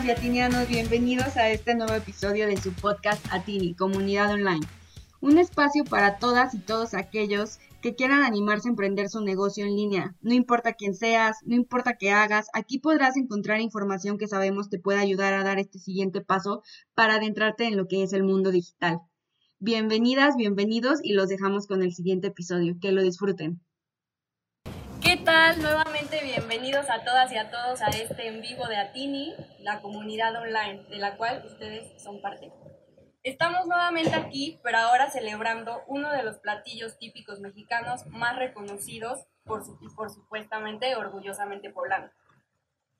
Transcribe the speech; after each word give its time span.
¿Qué 0.00 0.06
tal, 0.06 0.16
atinianas 0.16 0.60
y 0.60 0.60
atinianos? 0.60 0.68
Bienvenidos 0.68 1.36
a 1.36 1.50
este 1.50 1.74
nuevo 1.74 1.92
episodio 1.92 2.46
de 2.46 2.56
su 2.56 2.72
podcast 2.72 3.22
Atini, 3.32 3.74
Comunidad 3.74 4.32
Online. 4.32 4.66
Un 5.20 5.36
espacio 5.36 5.84
para 5.84 6.16
todas 6.16 6.54
y 6.54 6.58
todos 6.58 6.94
aquellos 6.94 7.58
que 7.82 7.94
quieran 7.94 8.22
animarse 8.22 8.68
a 8.68 8.70
emprender 8.70 9.10
su 9.10 9.20
negocio 9.20 9.66
en 9.66 9.76
línea. 9.76 10.14
No 10.22 10.32
importa 10.32 10.72
quién 10.72 10.94
seas, 10.94 11.38
no 11.44 11.54
importa 11.54 11.98
qué 11.98 12.12
hagas, 12.12 12.46
aquí 12.54 12.78
podrás 12.78 13.18
encontrar 13.18 13.60
información 13.60 14.16
que 14.16 14.26
sabemos 14.26 14.70
te 14.70 14.78
puede 14.78 15.00
ayudar 15.00 15.34
a 15.34 15.44
dar 15.44 15.58
este 15.58 15.78
siguiente 15.78 16.22
paso 16.22 16.62
para 16.94 17.16
adentrarte 17.16 17.64
en 17.66 17.76
lo 17.76 17.86
que 17.86 18.02
es 18.02 18.14
el 18.14 18.22
mundo 18.22 18.52
digital. 18.52 19.00
Bienvenidas, 19.58 20.36
bienvenidos 20.36 21.00
y 21.02 21.12
los 21.12 21.28
dejamos 21.28 21.66
con 21.66 21.82
el 21.82 21.92
siguiente 21.92 22.28
episodio. 22.28 22.76
Que 22.80 22.92
lo 22.92 23.02
disfruten. 23.02 23.60
¿Qué 25.02 25.18
tal? 25.18 25.56
Bienvenidos 26.22 26.90
a 26.90 27.02
todas 27.02 27.32
y 27.32 27.38
a 27.38 27.50
todos 27.50 27.80
a 27.80 27.86
este 27.86 28.28
en 28.28 28.42
vivo 28.42 28.66
de 28.66 28.76
Atini, 28.76 29.34
la 29.60 29.80
comunidad 29.80 30.36
online 30.36 30.84
de 30.90 30.98
la 30.98 31.16
cual 31.16 31.42
ustedes 31.46 32.02
son 32.02 32.20
parte. 32.20 32.52
Estamos 33.22 33.66
nuevamente 33.66 34.14
aquí, 34.14 34.60
pero 34.62 34.78
ahora 34.78 35.10
celebrando 35.10 35.82
uno 35.86 36.12
de 36.12 36.22
los 36.22 36.38
platillos 36.38 36.98
típicos 36.98 37.40
mexicanos 37.40 38.06
más 38.06 38.36
reconocidos 38.36 39.24
por 39.44 39.62
por 39.96 40.10
supuestamente 40.10 40.94
orgullosamente 40.94 41.70
poblano. 41.70 42.10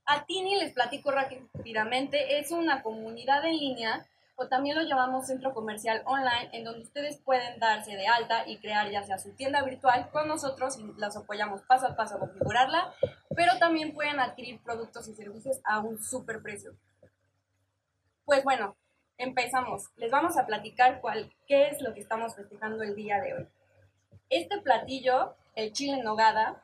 Atini, 0.06 0.56
les 0.56 0.72
platico 0.72 1.10
rápidamente, 1.10 2.38
es 2.38 2.50
una 2.50 2.82
comunidad 2.82 3.44
en 3.44 3.58
línea 3.58 4.06
o 4.40 4.48
también 4.48 4.74
lo 4.74 4.82
llamamos 4.82 5.26
centro 5.26 5.52
comercial 5.52 6.02
online, 6.06 6.48
en 6.52 6.64
donde 6.64 6.80
ustedes 6.80 7.18
pueden 7.18 7.60
darse 7.60 7.94
de 7.94 8.06
alta 8.06 8.48
y 8.48 8.56
crear 8.56 8.90
ya 8.90 9.02
sea 9.02 9.18
su 9.18 9.34
tienda 9.34 9.62
virtual 9.62 10.08
con 10.10 10.28
nosotros 10.28 10.78
y 10.78 10.98
las 10.98 11.14
apoyamos 11.14 11.60
paso 11.62 11.88
a 11.88 11.94
paso 11.94 12.16
a 12.16 12.20
configurarla, 12.20 12.94
pero 13.36 13.58
también 13.58 13.92
pueden 13.92 14.18
adquirir 14.18 14.58
productos 14.62 15.08
y 15.08 15.14
servicios 15.14 15.60
a 15.62 15.80
un 15.80 16.02
super 16.02 16.40
precio. 16.40 16.74
Pues 18.24 18.42
bueno, 18.42 18.76
empezamos. 19.18 19.90
Les 19.96 20.10
vamos 20.10 20.38
a 20.38 20.46
platicar 20.46 21.02
cuál, 21.02 21.30
qué 21.46 21.68
es 21.68 21.82
lo 21.82 21.92
que 21.92 22.00
estamos 22.00 22.34
festejando 22.34 22.82
el 22.82 22.96
día 22.96 23.20
de 23.20 23.34
hoy. 23.34 23.48
Este 24.30 24.58
platillo, 24.62 25.36
el 25.54 25.74
chile 25.74 25.98
en 25.98 26.04
nogada, 26.04 26.62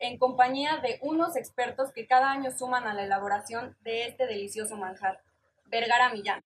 en 0.00 0.18
compañía 0.18 0.80
de 0.82 0.98
unos 1.00 1.34
expertos 1.34 1.92
que 1.92 2.06
cada 2.06 2.30
año 2.30 2.50
suman 2.50 2.86
a 2.86 2.92
la 2.92 3.04
elaboración 3.04 3.74
de 3.80 4.06
este 4.06 4.26
delicioso 4.26 4.76
manjar, 4.76 5.22
Vergara 5.64 6.10
Millán. 6.10 6.44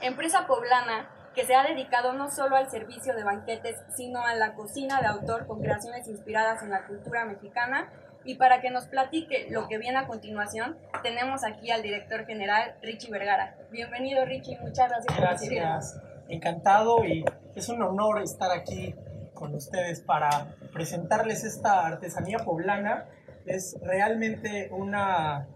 Empresa 0.00 0.46
poblana 0.46 1.08
que 1.34 1.44
se 1.44 1.54
ha 1.54 1.64
dedicado 1.64 2.12
no 2.12 2.30
solo 2.30 2.56
al 2.56 2.70
servicio 2.70 3.14
de 3.14 3.24
banquetes, 3.24 3.76
sino 3.94 4.24
a 4.24 4.34
la 4.34 4.54
cocina 4.54 5.00
de 5.00 5.06
autor 5.08 5.46
con 5.46 5.60
creaciones 5.60 6.06
inspiradas 6.08 6.62
en 6.62 6.70
la 6.70 6.86
cultura 6.86 7.24
mexicana 7.24 7.90
y 8.24 8.36
para 8.36 8.60
que 8.60 8.70
nos 8.70 8.86
platique 8.86 9.48
lo 9.50 9.68
que 9.68 9.78
viene 9.78 9.98
a 9.98 10.06
continuación, 10.06 10.78
tenemos 11.02 11.44
aquí 11.44 11.70
al 11.70 11.82
director 11.82 12.24
general 12.24 12.74
Richie 12.82 13.10
Vergara. 13.10 13.56
Bienvenido 13.70 14.24
Richie, 14.24 14.58
muchas 14.60 14.88
gracias. 14.88 15.16
Gracias, 15.16 16.00
encantado 16.28 17.04
y 17.04 17.24
es 17.54 17.68
un 17.68 17.82
honor 17.82 18.22
estar 18.22 18.50
aquí 18.50 18.94
con 19.34 19.54
ustedes 19.54 20.00
para 20.00 20.56
presentarles 20.72 21.44
esta 21.44 21.86
artesanía 21.86 22.38
poblana. 22.38 23.06
Es 23.44 23.76
realmente 23.82 24.70
una, 24.72 25.46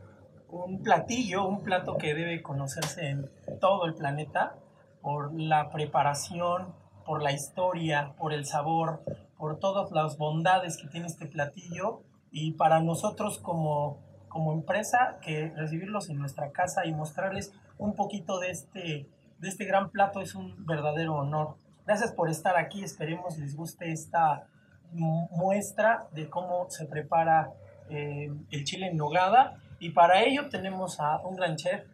un 0.50 0.82
platillo, 0.82 1.46
un 1.46 1.62
plato 1.62 1.96
que 1.96 2.14
debe 2.14 2.42
conocerse 2.42 3.08
en 3.08 3.30
todo 3.60 3.84
el 3.86 3.94
planeta 3.94 4.56
por 5.02 5.32
la 5.38 5.70
preparación, 5.70 6.74
por 7.04 7.22
la 7.22 7.32
historia, 7.32 8.14
por 8.18 8.32
el 8.32 8.46
sabor, 8.46 9.02
por 9.36 9.58
todas 9.58 9.90
las 9.92 10.18
bondades 10.18 10.76
que 10.76 10.88
tiene 10.88 11.06
este 11.06 11.26
platillo 11.26 12.02
y 12.30 12.52
para 12.52 12.80
nosotros 12.80 13.38
como, 13.38 13.98
como 14.28 14.52
empresa 14.52 15.18
que 15.22 15.52
recibirlos 15.54 16.10
en 16.10 16.18
nuestra 16.18 16.50
casa 16.50 16.86
y 16.86 16.92
mostrarles 16.92 17.52
un 17.78 17.94
poquito 17.94 18.40
de 18.40 18.50
este, 18.50 19.08
de 19.38 19.48
este 19.48 19.64
gran 19.64 19.90
plato 19.90 20.20
es 20.20 20.34
un 20.34 20.66
verdadero 20.66 21.14
honor. 21.14 21.56
Gracias 21.86 22.12
por 22.12 22.28
estar 22.28 22.56
aquí, 22.56 22.82
esperemos 22.82 23.38
les 23.38 23.56
guste 23.56 23.92
esta 23.92 24.46
muestra 24.92 26.08
de 26.12 26.28
cómo 26.28 26.68
se 26.70 26.86
prepara 26.86 27.52
eh, 27.90 28.30
el 28.50 28.64
chile 28.64 28.88
en 28.88 28.96
nogada 28.96 29.58
y 29.78 29.90
para 29.90 30.22
ello 30.22 30.48
tenemos 30.48 31.00
a 31.00 31.18
un 31.20 31.36
gran 31.36 31.56
chef, 31.56 31.84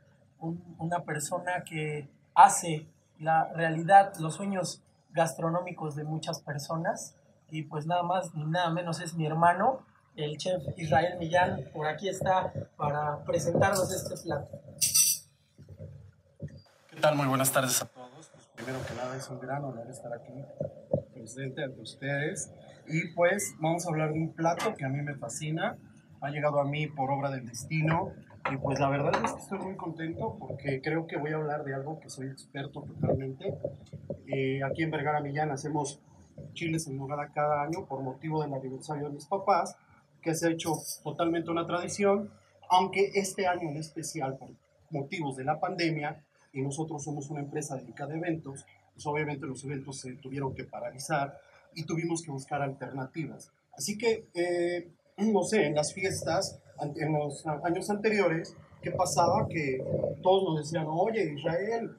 una 0.78 1.00
persona 1.00 1.64
que 1.64 2.08
hace 2.34 2.86
la 3.18 3.52
realidad, 3.52 4.12
los 4.18 4.34
sueños 4.34 4.82
gastronómicos 5.12 5.94
de 5.94 6.04
muchas 6.04 6.40
personas 6.40 7.16
y 7.50 7.62
pues 7.62 7.86
nada 7.86 8.02
más 8.02 8.34
ni 8.34 8.44
nada 8.44 8.70
menos 8.70 9.00
es 9.00 9.14
mi 9.14 9.26
hermano 9.26 9.84
el 10.16 10.36
chef 10.36 10.62
Israel 10.76 11.18
Millán 11.18 11.64
por 11.72 11.86
aquí 11.86 12.08
está 12.08 12.52
para 12.76 13.24
presentarnos 13.24 13.92
este 13.92 14.14
plato. 14.22 14.60
¿Qué 16.88 17.00
tal? 17.00 17.16
Muy 17.16 17.26
buenas 17.26 17.50
tardes 17.52 17.82
a 17.82 17.86
todos. 17.86 18.30
Pues 18.32 18.46
primero 18.54 18.78
que 18.86 18.94
nada 18.94 19.16
es 19.16 19.28
un 19.28 19.40
gran 19.40 19.64
honor 19.64 19.88
estar 19.90 20.12
aquí 20.12 20.32
presente 21.12 21.64
ante 21.64 21.80
ustedes 21.80 22.52
y 22.86 23.08
pues 23.14 23.54
vamos 23.58 23.86
a 23.86 23.90
hablar 23.90 24.12
de 24.12 24.20
un 24.20 24.32
plato 24.32 24.74
que 24.74 24.84
a 24.84 24.88
mí 24.88 25.02
me 25.02 25.14
fascina, 25.16 25.76
ha 26.24 26.30
llegado 26.30 26.58
a 26.60 26.64
mí 26.64 26.86
por 26.86 27.10
obra 27.10 27.30
del 27.30 27.46
destino 27.46 28.12
y 28.50 28.56
pues 28.56 28.80
la 28.80 28.88
verdad 28.88 29.12
es 29.24 29.32
que 29.32 29.40
estoy 29.40 29.58
muy 29.58 29.76
contento 29.76 30.36
porque 30.38 30.80
creo 30.82 31.06
que 31.06 31.16
voy 31.16 31.32
a 31.32 31.36
hablar 31.36 31.64
de 31.64 31.74
algo 31.74 32.00
que 32.00 32.10
soy 32.10 32.28
experto 32.28 32.82
totalmente. 32.82 33.54
Eh, 34.26 34.62
aquí 34.62 34.82
en 34.82 34.90
Vergara 34.90 35.20
Millán 35.20 35.50
hacemos 35.50 36.00
chiles 36.52 36.86
en 36.86 36.96
nogada 36.96 37.30
cada 37.32 37.62
año 37.62 37.86
por 37.86 38.02
motivo 38.02 38.42
del 38.42 38.52
aniversario 38.52 39.08
de 39.08 39.14
mis 39.14 39.26
papás 39.26 39.76
que 40.20 40.34
se 40.34 40.48
ha 40.48 40.50
hecho 40.50 40.72
totalmente 41.02 41.50
una 41.50 41.66
tradición, 41.66 42.30
aunque 42.70 43.10
este 43.14 43.46
año 43.46 43.68
en 43.68 43.76
especial, 43.76 44.38
por 44.38 44.48
motivos 44.90 45.36
de 45.36 45.44
la 45.44 45.60
pandemia, 45.60 46.24
y 46.54 46.62
nosotros 46.62 47.04
somos 47.04 47.28
una 47.30 47.40
empresa 47.40 47.76
dedicada 47.76 48.14
a 48.14 48.16
eventos, 48.16 48.64
pues 48.94 49.06
obviamente 49.06 49.44
los 49.46 49.62
eventos 49.64 50.00
se 50.00 50.14
tuvieron 50.14 50.54
que 50.54 50.64
paralizar 50.64 51.38
y 51.74 51.84
tuvimos 51.84 52.22
que 52.22 52.30
buscar 52.30 52.62
alternativas. 52.62 53.52
Así 53.76 53.98
que, 53.98 54.28
eh, 54.34 54.88
no 55.16 55.42
sé, 55.42 55.66
en 55.66 55.74
las 55.74 55.92
fiestas, 55.92 56.60
en 56.96 57.12
los 57.12 57.46
años 57.46 57.88
anteriores, 57.90 58.56
¿qué 58.82 58.90
pasaba? 58.90 59.46
Que 59.48 59.82
todos 60.22 60.44
nos 60.44 60.58
decían, 60.58 60.86
oye, 60.88 61.34
Israel, 61.34 61.96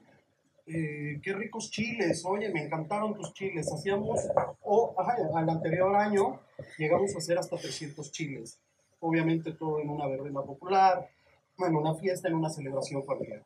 eh, 0.68 1.20
qué 1.22 1.32
ricos 1.32 1.70
chiles, 1.70 2.24
oye, 2.24 2.48
me 2.52 2.64
encantaron 2.64 3.14
tus 3.14 3.32
chiles. 3.32 3.72
Hacíamos, 3.72 4.20
o 4.62 4.94
al 4.98 5.48
anterior 5.48 5.94
año 5.94 6.40
llegamos 6.76 7.14
a 7.14 7.18
hacer 7.18 7.38
hasta 7.38 7.56
300 7.56 8.10
chiles. 8.10 8.58
Obviamente 9.00 9.52
todo 9.52 9.80
en 9.80 9.90
una 9.90 10.06
verbena 10.06 10.42
popular, 10.42 11.08
en 11.58 11.76
una 11.76 11.94
fiesta, 11.94 12.28
en 12.28 12.34
una 12.34 12.50
celebración 12.50 13.04
familiar. 13.04 13.44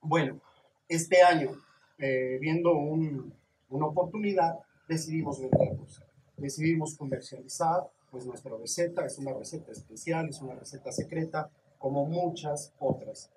Bueno, 0.00 0.40
este 0.88 1.22
año, 1.22 1.50
eh, 1.98 2.38
viendo 2.40 2.72
una 2.72 3.86
oportunidad, 3.86 4.58
decidimos 4.88 5.40
venderlos. 5.40 6.02
Decidimos 6.36 6.96
comercializar, 6.96 7.88
pues 8.14 8.26
nuestra 8.26 8.56
receta 8.56 9.04
es 9.04 9.18
una 9.18 9.32
receta 9.32 9.72
especial, 9.72 10.28
es 10.28 10.40
una 10.40 10.54
receta 10.54 10.92
secreta, 10.92 11.50
como 11.78 12.06
muchas 12.06 12.72
otras. 12.78 13.28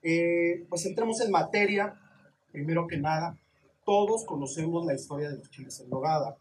Eh, 0.00 0.64
pues 0.70 0.86
entremos 0.86 1.20
en 1.20 1.30
materia 1.30 1.94
primero 2.50 2.86
que 2.86 2.96
nada, 2.96 3.36
todos 3.84 4.24
conocemos 4.24 4.86
la 4.86 4.94
historia 4.94 5.28
de 5.28 5.36
los 5.36 5.50
chiles 5.50 5.80
en 5.80 5.90
nogada. 5.90 6.36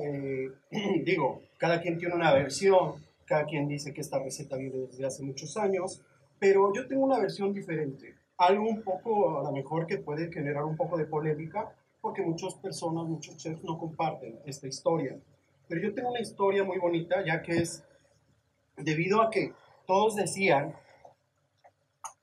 Eh, 0.00 0.52
digo, 1.04 1.42
cada 1.58 1.82
quien 1.82 1.98
tiene 1.98 2.14
una 2.14 2.32
versión, 2.32 2.94
cada 3.26 3.44
quien 3.44 3.68
dice 3.68 3.92
que 3.92 4.00
esta 4.00 4.20
receta 4.20 4.56
viene 4.56 4.86
desde 4.86 5.04
hace 5.04 5.24
muchos 5.24 5.56
años, 5.56 6.00
pero 6.38 6.72
yo 6.72 6.86
tengo 6.86 7.04
una 7.04 7.18
versión 7.18 7.52
diferente. 7.52 8.14
Algo 8.38 8.68
un 8.68 8.82
poco, 8.82 9.40
a 9.40 9.42
lo 9.42 9.52
mejor, 9.52 9.86
que 9.86 9.98
puede 9.98 10.32
generar 10.32 10.64
un 10.64 10.76
poco 10.76 10.96
de 10.96 11.04
polémica, 11.04 11.74
porque 12.00 12.22
muchas 12.22 12.54
personas, 12.54 13.04
muchos 13.06 13.36
chefs 13.36 13.64
no 13.64 13.76
comparten 13.76 14.38
esta 14.46 14.68
historia. 14.68 15.18
Pero 15.68 15.82
yo 15.82 15.94
tengo 15.94 16.10
una 16.10 16.20
historia 16.20 16.64
muy 16.64 16.78
bonita, 16.78 17.24
ya 17.24 17.42
que 17.42 17.58
es 17.58 17.84
debido 18.76 19.20
a 19.20 19.30
que 19.30 19.52
todos 19.86 20.16
decían 20.16 20.74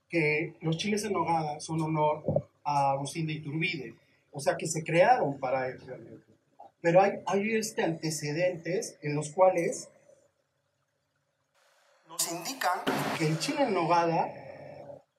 que 0.09 0.56
los 0.62 0.77
chiles 0.77 1.03
en 1.03 1.13
nogada 1.13 1.59
son 1.59 1.81
honor 1.81 2.24
a 2.63 2.92
Agustín 2.92 3.27
de 3.27 3.33
Iturbide, 3.33 3.95
o 4.31 4.39
sea 4.39 4.57
que 4.57 4.68
se 4.68 4.83
crearon 4.83 5.39
para 5.39 5.68
él 5.68 5.80
realmente. 5.86 6.25
Pero 6.81 7.01
hay, 7.01 7.13
hay 7.25 7.56
este 7.56 7.83
antecedentes 7.83 8.97
en 9.01 9.15
los 9.15 9.30
cuales 9.31 9.89
nos 12.07 12.31
indican 12.31 12.80
que 13.18 13.27
el 13.27 13.39
chile 13.39 13.63
en 13.63 13.74
nogada 13.74 14.31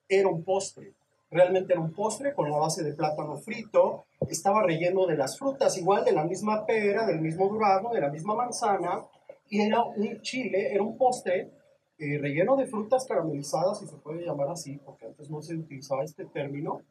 era 0.09 0.27
un 0.27 0.43
postre. 0.43 0.93
Realmente 1.29 1.73
era 1.73 1.81
un 1.81 1.91
postre 1.91 2.33
con 2.33 2.49
la 2.49 2.57
base 2.57 2.83
de 2.83 2.93
plátano 2.93 3.37
frito, 3.37 4.05
estaba 4.29 4.63
relleno 4.63 5.05
de 5.05 5.17
las 5.17 5.37
frutas, 5.37 5.77
igual 5.77 6.05
de 6.05 6.13
la 6.13 6.23
misma 6.23 6.65
pera, 6.65 7.05
del 7.05 7.19
mismo 7.19 7.49
durazno, 7.49 7.89
de 7.91 8.01
la 8.01 8.09
misma 8.09 8.33
manzana, 8.33 9.03
y 9.49 9.61
era 9.61 9.83
un 9.83 10.21
chile, 10.21 10.73
era 10.73 10.83
un 10.83 10.97
postre 10.97 11.51
eh, 11.99 12.17
relleno 12.17 12.55
de 12.55 12.67
frutas 12.67 13.05
caramelizadas, 13.05 13.79
si 13.79 13.87
se 13.87 13.97
puede 13.97 14.25
llamar 14.25 14.49
así, 14.49 14.79
porque 14.85 15.05
antes 15.05 15.29
no 15.29 15.41
se 15.41 15.55
utilizaba 15.55 16.03
este 16.03 16.25
término, 16.25 16.81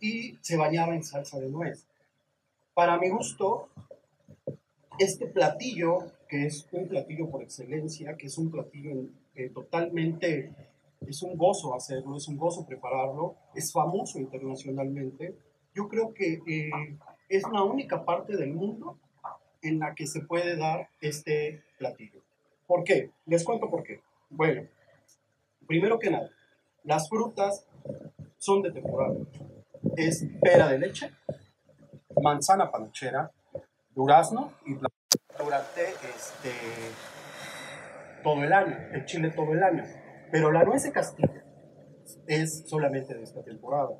y 0.00 0.38
se 0.40 0.56
bañaba 0.56 0.94
en 0.94 1.02
salsa 1.02 1.40
de 1.40 1.48
nuez. 1.48 1.86
Para 2.74 2.98
mi 2.98 3.08
gusto, 3.08 3.70
este 4.98 5.26
platillo, 5.26 5.98
que 6.28 6.46
es 6.46 6.66
un 6.72 6.88
platillo 6.88 7.28
por 7.30 7.42
excelencia, 7.42 8.16
que 8.16 8.26
es 8.26 8.38
un 8.38 8.50
platillo 8.50 8.90
eh, 9.34 9.50
totalmente 9.50 10.52
es 11.06 11.22
un 11.22 11.36
gozo 11.36 11.74
hacerlo, 11.74 12.16
es 12.16 12.28
un 12.28 12.36
gozo 12.36 12.66
prepararlo, 12.66 13.36
es 13.54 13.72
famoso 13.72 14.18
internacionalmente. 14.18 15.36
Yo 15.74 15.88
creo 15.88 16.14
que 16.14 16.40
eh, 16.46 16.70
es 17.28 17.42
la 17.52 17.62
única 17.62 18.04
parte 18.04 18.36
del 18.36 18.52
mundo 18.52 18.98
en 19.62 19.78
la 19.78 19.94
que 19.94 20.06
se 20.06 20.20
puede 20.20 20.56
dar 20.56 20.88
este 21.00 21.64
platillo. 21.78 22.22
¿Por 22.66 22.84
qué? 22.84 23.10
Les 23.26 23.44
cuento 23.44 23.70
por 23.70 23.82
qué. 23.82 24.00
Bueno, 24.30 24.66
primero 25.66 25.98
que 25.98 26.10
nada, 26.10 26.30
las 26.82 27.08
frutas 27.08 27.66
son 28.38 28.62
de 28.62 28.72
temporada. 28.72 29.16
Es 29.96 30.24
pera 30.40 30.68
de 30.68 30.78
leche, 30.78 31.10
manzana 32.22 32.70
panochera, 32.70 33.30
durazno 33.94 34.52
y 34.66 34.74
durante 35.38 35.82
este, 36.14 36.50
todo 38.22 38.42
el 38.42 38.52
año, 38.52 38.76
el 38.92 39.04
chile 39.04 39.30
todo 39.30 39.52
el 39.52 39.62
año. 39.62 39.84
Pero 40.34 40.50
la 40.50 40.64
nuez 40.64 40.82
de 40.82 40.90
Castilla 40.90 41.44
es 42.26 42.64
solamente 42.66 43.14
de 43.14 43.22
esta 43.22 43.44
temporada. 43.44 43.90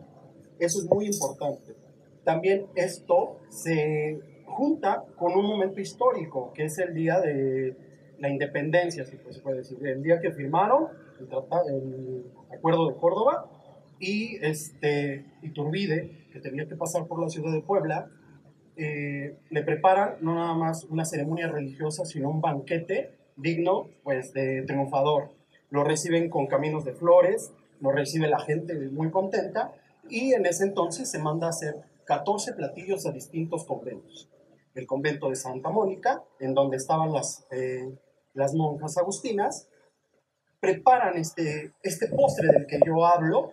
Eso 0.58 0.80
es 0.80 0.86
muy 0.86 1.06
importante. 1.06 1.76
También 2.24 2.66
esto 2.74 3.38
se 3.50 4.18
junta 4.44 5.04
con 5.16 5.38
un 5.38 5.46
momento 5.46 5.80
histórico, 5.80 6.52
que 6.52 6.64
es 6.64 6.76
el 6.78 6.92
día 6.92 7.20
de 7.20 7.76
la 8.18 8.30
independencia, 8.30 9.06
si 9.06 9.16
se 9.16 9.40
puede 9.42 9.58
decir, 9.58 9.78
el 9.86 10.02
día 10.02 10.18
que 10.18 10.32
firmaron 10.32 10.88
el, 11.20 11.28
el 11.28 12.24
acuerdo 12.52 12.88
de 12.88 12.96
Córdoba 12.96 13.48
y 14.00 14.44
este 14.44 15.26
Iturbide, 15.40 16.26
que 16.32 16.40
tenía 16.40 16.66
que 16.66 16.74
pasar 16.74 17.06
por 17.06 17.22
la 17.22 17.28
ciudad 17.28 17.52
de 17.52 17.60
Puebla, 17.60 18.10
eh, 18.76 19.36
le 19.50 19.62
preparan 19.62 20.16
no 20.20 20.34
nada 20.34 20.54
más 20.54 20.82
una 20.86 21.04
ceremonia 21.04 21.46
religiosa, 21.46 22.04
sino 22.04 22.28
un 22.28 22.40
banquete 22.40 23.12
digno 23.36 23.88
pues 24.02 24.32
de 24.32 24.62
triunfador. 24.62 25.30
Lo 25.74 25.82
reciben 25.82 26.30
con 26.30 26.46
caminos 26.46 26.84
de 26.84 26.92
flores, 26.92 27.52
lo 27.80 27.90
recibe 27.90 28.28
la 28.28 28.38
gente 28.38 28.76
muy 28.92 29.10
contenta 29.10 29.72
y 30.08 30.32
en 30.32 30.46
ese 30.46 30.62
entonces 30.62 31.10
se 31.10 31.18
manda 31.18 31.48
a 31.48 31.50
hacer 31.50 31.74
14 32.04 32.52
platillos 32.52 33.04
a 33.06 33.10
distintos 33.10 33.64
conventos. 33.64 34.30
El 34.76 34.86
convento 34.86 35.30
de 35.30 35.34
Santa 35.34 35.70
Mónica, 35.70 36.22
en 36.38 36.54
donde 36.54 36.76
estaban 36.76 37.12
las, 37.12 37.44
eh, 37.50 37.92
las 38.34 38.54
monjas 38.54 38.96
agustinas, 38.98 39.66
preparan 40.60 41.16
este, 41.16 41.72
este 41.82 42.06
postre 42.06 42.52
del 42.52 42.68
que 42.68 42.78
yo 42.86 43.04
hablo 43.04 43.52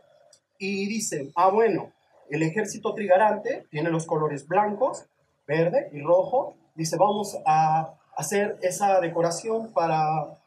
y 0.60 0.86
dicen, 0.86 1.32
ah 1.36 1.50
bueno, 1.50 1.92
el 2.30 2.44
ejército 2.44 2.94
trigarante 2.94 3.66
tiene 3.72 3.90
los 3.90 4.06
colores 4.06 4.48
blancos, 4.48 5.08
verde 5.48 5.90
y 5.92 6.02
rojo. 6.02 6.56
Dice, 6.76 6.98
vamos 6.98 7.40
a 7.48 7.96
hacer 8.16 8.60
esa 8.62 9.02
decoración 9.02 9.74
para 9.74 10.38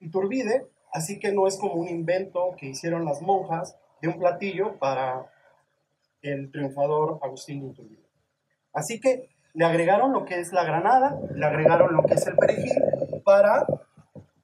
Iturbide, 0.00 0.66
así 0.96 1.18
que 1.18 1.30
no 1.30 1.46
es 1.46 1.58
como 1.58 1.74
un 1.74 1.88
invento 1.88 2.54
que 2.56 2.66
hicieron 2.66 3.04
las 3.04 3.20
monjas 3.20 3.76
de 4.00 4.08
un 4.08 4.18
platillo 4.18 4.78
para 4.78 5.30
el 6.22 6.50
triunfador 6.50 7.18
Agustín 7.22 7.60
de 7.60 7.68
Iturbide. 7.68 8.08
Así 8.72 8.98
que 8.98 9.28
le 9.52 9.66
agregaron 9.66 10.12
lo 10.12 10.24
que 10.24 10.40
es 10.40 10.54
la 10.54 10.64
granada, 10.64 11.20
le 11.34 11.44
agregaron 11.44 11.94
lo 11.94 12.02
que 12.02 12.14
es 12.14 12.26
el 12.26 12.36
perejil 12.36 12.72
para, 13.24 13.66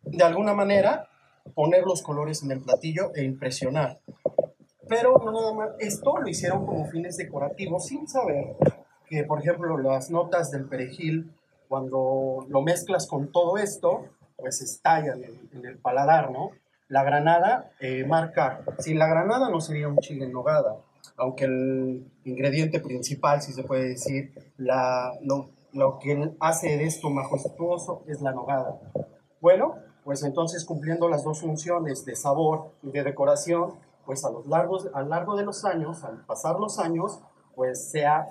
de 0.03 0.23
alguna 0.23 0.53
manera, 0.53 1.09
poner 1.55 1.85
los 1.85 2.03
colores 2.03 2.43
en 2.43 2.51
el 2.51 2.61
platillo 2.61 3.13
e 3.15 3.25
impresionar. 3.25 4.01
Pero 4.89 5.17
no 5.25 5.33
nada 5.33 5.55
más, 5.55 5.71
esto 5.79 6.19
lo 6.19 6.29
hicieron 6.29 6.67
como 6.67 6.85
fines 6.87 7.17
decorativos 7.17 7.87
sin 7.87 8.07
saber 8.07 8.57
que, 9.07 9.25
por 9.25 9.41
ejemplo, 9.41 9.79
las 9.79 10.11
notas 10.11 10.51
del 10.51 10.69
perejil, 10.69 11.33
cuando 11.69 12.45
lo 12.49 12.61
mezclas 12.61 13.07
con 13.07 13.33
todo 13.33 13.57
esto, 13.57 14.11
pues 14.43 14.61
estallan 14.61 15.23
en, 15.23 15.65
el 15.65 15.79
paladar, 15.79 16.33
¿no? 16.33 16.51
La 16.89 17.05
granada 17.05 17.71
eh, 17.81 18.05
marca, 18.05 18.65
sin 18.81 18.99
la 18.99 19.07
granada 19.07 19.49
no 19.49 19.61
sería 19.61 19.89
un 19.89 19.99
chile 19.99 20.27
en 20.27 20.33
nogada, 20.33 20.77
aunque 21.17 21.45
el 21.45 22.11
ingrediente 22.25 22.81
principal, 22.81 23.41
si 23.41 23.53
se 23.53 23.63
puede 23.63 23.91
decir, 23.91 24.35
la, 24.57 25.13
lo, 25.23 25.51
lo 25.73 26.01
que 26.01 26.33
hace 26.41 26.77
de 26.77 26.85
esto 26.85 27.09
majestuoso 27.09 28.03
es 28.09 28.21
la 28.21 28.33
nogada. 28.33 28.81
Bueno, 29.41 29.77
pues 30.05 30.25
entonces 30.25 30.65
cumpliendo 30.65 31.09
las 31.09 31.23
dos 31.23 31.41
funciones 31.41 32.05
de 32.05 32.17
sabor 32.17 32.73
y 32.83 32.91
de 32.91 33.05
decoración, 33.05 33.75
pues 34.05 34.25
a, 34.25 34.31
los 34.31 34.49
largos, 34.49 34.89
a 34.93 35.03
lo 35.03 35.09
largo 35.09 35.37
de 35.37 35.45
los 35.45 35.65
años, 35.65 36.03
al 36.03 36.25
pasar 36.27 36.59
los 36.59 36.81
años, 36.81 37.21
pues 37.55 37.91
se 37.91 38.05
ha 38.05 38.27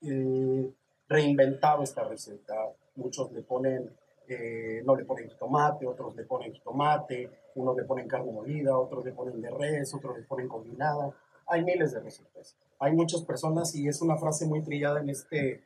eh, 0.00 0.72
reinventado 1.08 1.82
esta 1.82 2.04
receta. 2.04 2.54
Muchos 2.94 3.30
le 3.32 3.42
ponen, 3.42 3.94
eh, 4.28 4.82
no 4.84 4.96
le 4.96 5.04
ponen 5.04 5.30
tomate, 5.38 5.86
otros 5.86 6.14
le 6.16 6.24
ponen 6.24 6.52
tomate, 6.62 7.30
unos 7.54 7.76
le 7.76 7.84
ponen 7.84 8.08
carne 8.08 8.32
molida, 8.32 8.78
otros 8.78 9.04
le 9.04 9.12
ponen 9.12 9.40
de 9.40 9.50
res, 9.50 9.94
otros 9.94 10.16
le 10.16 10.24
ponen 10.24 10.48
combinada. 10.48 11.14
Hay 11.46 11.64
miles 11.64 11.92
de 11.92 12.00
recetas. 12.00 12.56
Hay 12.78 12.92
muchas 12.92 13.22
personas 13.22 13.74
y 13.74 13.88
es 13.88 14.02
una 14.02 14.16
frase 14.16 14.46
muy 14.46 14.62
trillada 14.62 15.00
en 15.00 15.10
este, 15.10 15.62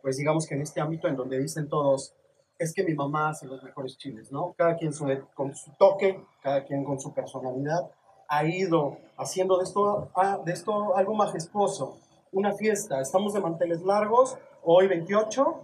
pues 0.00 0.16
digamos 0.16 0.46
que 0.46 0.54
en 0.54 0.62
este 0.62 0.80
ámbito 0.80 1.08
en 1.08 1.16
donde 1.16 1.38
dicen 1.38 1.68
todos, 1.68 2.14
es 2.58 2.72
que 2.72 2.84
mi 2.84 2.94
mamá 2.94 3.30
hace 3.30 3.46
los 3.46 3.62
mejores 3.62 3.98
chiles, 3.98 4.32
¿no? 4.32 4.54
Cada 4.56 4.76
quien 4.76 4.92
con 5.34 5.54
su 5.54 5.72
toque, 5.72 6.24
cada 6.42 6.64
quien 6.64 6.84
con 6.84 7.00
su 7.00 7.12
personalidad, 7.12 7.90
ha 8.28 8.44
ido 8.46 8.96
haciendo 9.18 9.58
de 9.58 9.64
esto, 9.64 10.10
ah, 10.14 10.40
de 10.44 10.52
esto 10.52 10.96
algo 10.96 11.14
majestuoso 11.14 11.98
una 12.36 12.52
fiesta. 12.52 13.00
Estamos 13.00 13.32
de 13.32 13.40
manteles 13.40 13.82
largos, 13.82 14.36
hoy 14.62 14.88
28, 14.88 15.60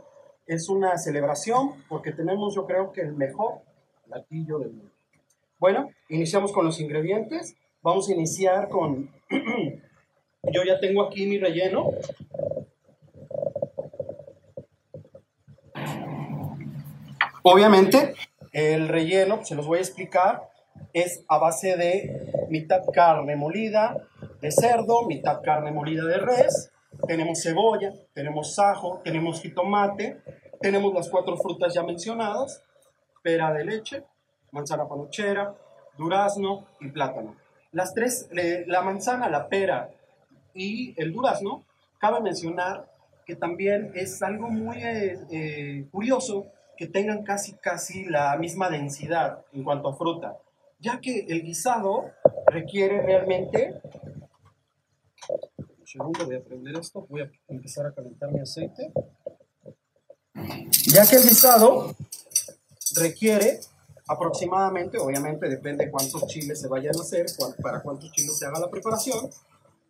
es 0.47 0.69
una 0.69 0.99
celebración 0.99 1.85
porque 1.89 2.13
tenemos 2.13 2.55
yo 2.55 2.67
creo 2.67 2.93
que 2.93 3.03
el 3.03 3.15
mejor 3.15 3.61
platillo 4.07 4.59
del 4.59 4.73
mundo. 4.73 4.93
Bueno, 5.59 5.91
iniciamos 6.09 6.51
con 6.51 6.65
los 6.65 6.81
ingredientes. 6.81 7.55
Vamos 7.83 8.09
a 8.09 8.13
iniciar 8.13 8.69
con, 8.69 9.11
yo 9.31 10.65
ya 10.65 10.81
tengo 10.81 11.03
aquí 11.03 11.27
mi 11.27 11.39
relleno. 11.39 11.91
Obviamente, 17.45 18.15
el 18.53 18.89
relleno, 18.89 19.45
se 19.45 19.55
los 19.55 19.67
voy 19.67 19.79
a 19.79 19.83
explicar, 19.83 20.49
es 20.93 21.25
a 21.29 21.39
base 21.39 21.77
de 21.77 22.47
mitad 22.49 22.83
carne 22.93 23.37
molida, 23.37 23.97
de 24.41 24.51
cerdo, 24.51 25.07
mitad 25.07 25.43
carne 25.43 25.71
molida 25.71 26.05
de 26.05 26.19
res, 26.19 26.72
tenemos 27.07 27.43
cebolla, 27.43 27.93
tenemos 28.15 28.59
ajo, 28.59 29.01
tenemos 29.05 29.41
jitomate, 29.41 30.21
tenemos 30.61 30.95
las 30.95 31.09
cuatro 31.09 31.37
frutas 31.37 31.75
ya 31.75 31.83
mencionadas, 31.83 32.63
pera 33.23 33.53
de 33.53 33.65
leche, 33.65 34.05
manzana 34.51 34.89
panochera, 34.89 35.55
durazno 35.97 36.67
y 36.81 36.89
plátano. 36.91 37.37
Las 37.73 37.95
tres, 37.95 38.29
la 38.67 38.83
manzana, 38.83 39.29
la 39.29 39.49
pera 39.49 39.91
y 40.55 40.95
el 41.01 41.13
durazno, 41.13 41.65
cabe 41.99 42.21
mencionar 42.21 42.91
que 43.25 43.37
también 43.37 43.93
es 43.95 44.23
algo 44.23 44.49
muy 44.49 44.77
eh, 44.79 45.19
eh, 45.31 45.87
curioso 45.91 46.47
que 46.77 46.87
tengan 46.87 47.23
casi 47.23 47.55
casi 47.55 48.05
la 48.05 48.37
misma 48.37 48.69
densidad 48.69 49.45
en 49.53 49.63
cuanto 49.63 49.89
a 49.89 49.97
fruta, 49.97 50.37
ya 50.81 51.01
que 51.01 51.27
el 51.29 51.43
guisado 51.43 52.11
requiere 52.47 53.03
realmente 53.03 53.81
segundo, 55.93 56.25
voy 56.25 56.37
a 56.37 56.43
prender 56.43 56.77
esto, 56.77 57.07
voy 57.09 57.21
a 57.21 57.31
empezar 57.49 57.87
a 57.87 57.93
calentar 57.93 58.33
mi 58.33 58.41
aceite. 58.41 58.93
Ya 60.87 61.07
que 61.07 61.17
el 61.17 61.23
guisado 61.23 61.95
requiere 62.97 63.61
aproximadamente, 64.09 64.99
obviamente 64.99 65.49
depende 65.49 65.91
cuántos 65.91 66.27
chiles 66.27 66.61
se 66.61 66.69
vayan 66.69 66.97
a 66.97 67.03
hacer, 67.03 67.27
para 67.63 67.83
cuántos 67.83 68.11
chiles 68.13 68.39
se 68.39 68.47
haga 68.47 68.59
la 68.59 68.71
preparación, 68.71 69.31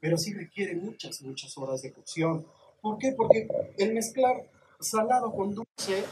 pero 0.01 0.19
sí 0.19 0.35
requiere 0.35 0.75
muchas, 0.75 1.23
muchas 1.23 1.57
horas 1.57 1.83
de 1.83 1.93
cocción. 1.93 2.45
¿Por 2.81 2.99
qué? 2.99 3.13
Porque 3.13 3.47
el 3.79 3.95
mezclar 3.95 4.45
salado 4.81 5.33
con 5.33 5.55
dulce 5.55 6.05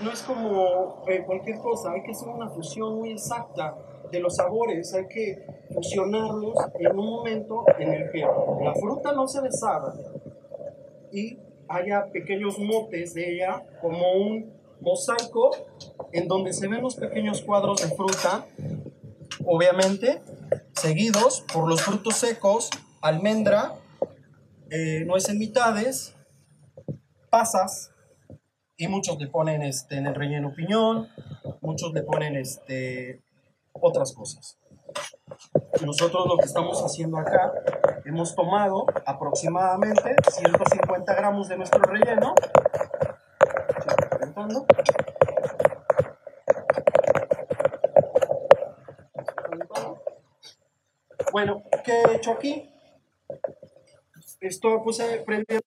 no 0.00 0.10
es 0.10 0.22
como 0.22 1.04
eh, 1.06 1.22
cualquier 1.24 1.58
cosa, 1.58 1.92
hay 1.92 2.02
que 2.02 2.10
hacer 2.10 2.28
una 2.28 2.48
fusión 2.50 2.96
muy 2.96 3.12
exacta 3.12 3.76
de 4.10 4.20
los 4.20 4.36
sabores, 4.36 4.92
hay 4.94 5.06
que 5.06 5.44
fusionarlos 5.72 6.56
en 6.78 6.98
un 6.98 7.06
momento 7.06 7.64
en 7.78 7.92
el 7.92 8.10
que 8.10 8.20
la 8.20 8.74
fruta 8.74 9.12
no 9.12 9.26
se 9.28 9.40
deshaga 9.40 9.94
y 11.12 11.38
haya 11.68 12.06
pequeños 12.12 12.58
motes 12.58 13.14
de 13.14 13.34
ella 13.34 13.62
como 13.80 14.12
un 14.12 14.52
mosaico 14.80 15.50
en 16.12 16.26
donde 16.26 16.52
se 16.52 16.68
ven 16.68 16.82
los 16.82 16.96
pequeños 16.96 17.42
cuadros 17.42 17.82
de 17.82 17.94
fruta, 17.94 18.46
obviamente 19.44 20.20
seguidos 20.72 21.44
por 21.52 21.68
los 21.68 21.82
frutos 21.82 22.16
secos, 22.16 22.70
almendra, 23.00 23.74
eh, 24.70 25.04
nuez 25.04 25.28
en 25.28 25.38
mitades, 25.38 26.16
pasas, 27.28 27.92
y 28.76 28.88
muchos 28.88 29.18
le 29.18 29.26
ponen 29.26 29.62
este, 29.62 29.96
en 29.98 30.06
el 30.06 30.14
relleno 30.14 30.54
piñón, 30.54 31.08
muchos 31.60 31.92
le 31.92 32.02
ponen 32.02 32.36
este, 32.36 33.20
otras 33.80 34.12
cosas. 34.12 34.58
Nosotros 35.84 36.26
lo 36.26 36.36
que 36.36 36.46
estamos 36.46 36.82
haciendo 36.82 37.18
acá, 37.18 37.52
hemos 38.04 38.34
tomado 38.34 38.86
aproximadamente 39.06 40.14
150 40.30 41.14
gramos 41.14 41.48
de 41.48 41.56
nuestro 41.56 41.82
relleno. 41.82 42.34
Bueno, 51.32 51.62
¿qué 51.84 52.02
he 52.02 52.16
hecho 52.16 52.32
aquí? 52.32 52.70
Esto 54.40 54.82
puse 54.82 55.18
prendí 55.18 55.60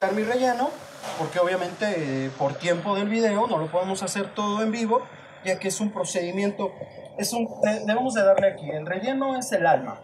a 0.00 0.10
mi 0.12 0.22
relleno, 0.22 0.70
porque 1.18 1.38
obviamente 1.38 2.26
eh, 2.26 2.30
por 2.38 2.54
tiempo 2.54 2.94
del 2.94 3.08
video 3.08 3.46
no 3.46 3.58
lo 3.58 3.66
podemos 3.66 4.02
hacer 4.02 4.34
todo 4.34 4.62
en 4.62 4.72
vivo, 4.72 5.02
ya 5.44 5.58
que 5.58 5.68
es 5.68 5.80
un 5.80 5.92
procedimiento, 5.92 6.72
es 7.18 7.32
un, 7.32 7.46
de- 7.62 7.80
debemos 7.86 8.14
de 8.14 8.22
darle 8.24 8.48
aquí, 8.48 8.70
el 8.70 8.86
relleno 8.86 9.36
es 9.36 9.50
el 9.52 9.66
alma. 9.66 10.00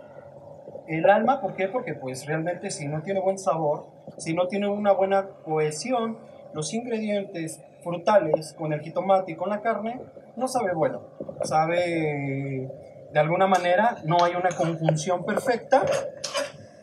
El 0.87 1.09
alma, 1.11 1.41
¿por 1.41 1.55
qué? 1.55 1.69
Porque 1.69 1.95
pues 1.95 2.25
realmente 2.27 2.71
si 2.71 2.88
no 2.88 3.03
tiene 3.03 3.21
buen 3.21 3.38
sabor, 3.38 3.87
si 4.17 4.33
no 4.35 4.49
tiene 4.49 4.69
una 4.69 4.93
buena 4.93 5.29
cohesión, 5.45 6.19
los 6.55 6.73
ingredientes 6.73 7.61
frutales 7.83 8.55
con 8.55 8.73
el 8.73 8.81
jitomate 8.81 9.33
y 9.33 9.37
con 9.37 9.50
la 9.50 9.61
carne, 9.61 10.00
no 10.37 10.49
sabe 10.49 10.73
bueno. 10.75 11.03
Sabe, 11.43 12.71
de 13.12 13.19
alguna 13.21 13.47
manera, 13.47 13.99
no 14.05 14.25
hay 14.25 14.35
una 14.35 14.49
conjunción 14.50 15.25
perfecta 15.27 15.85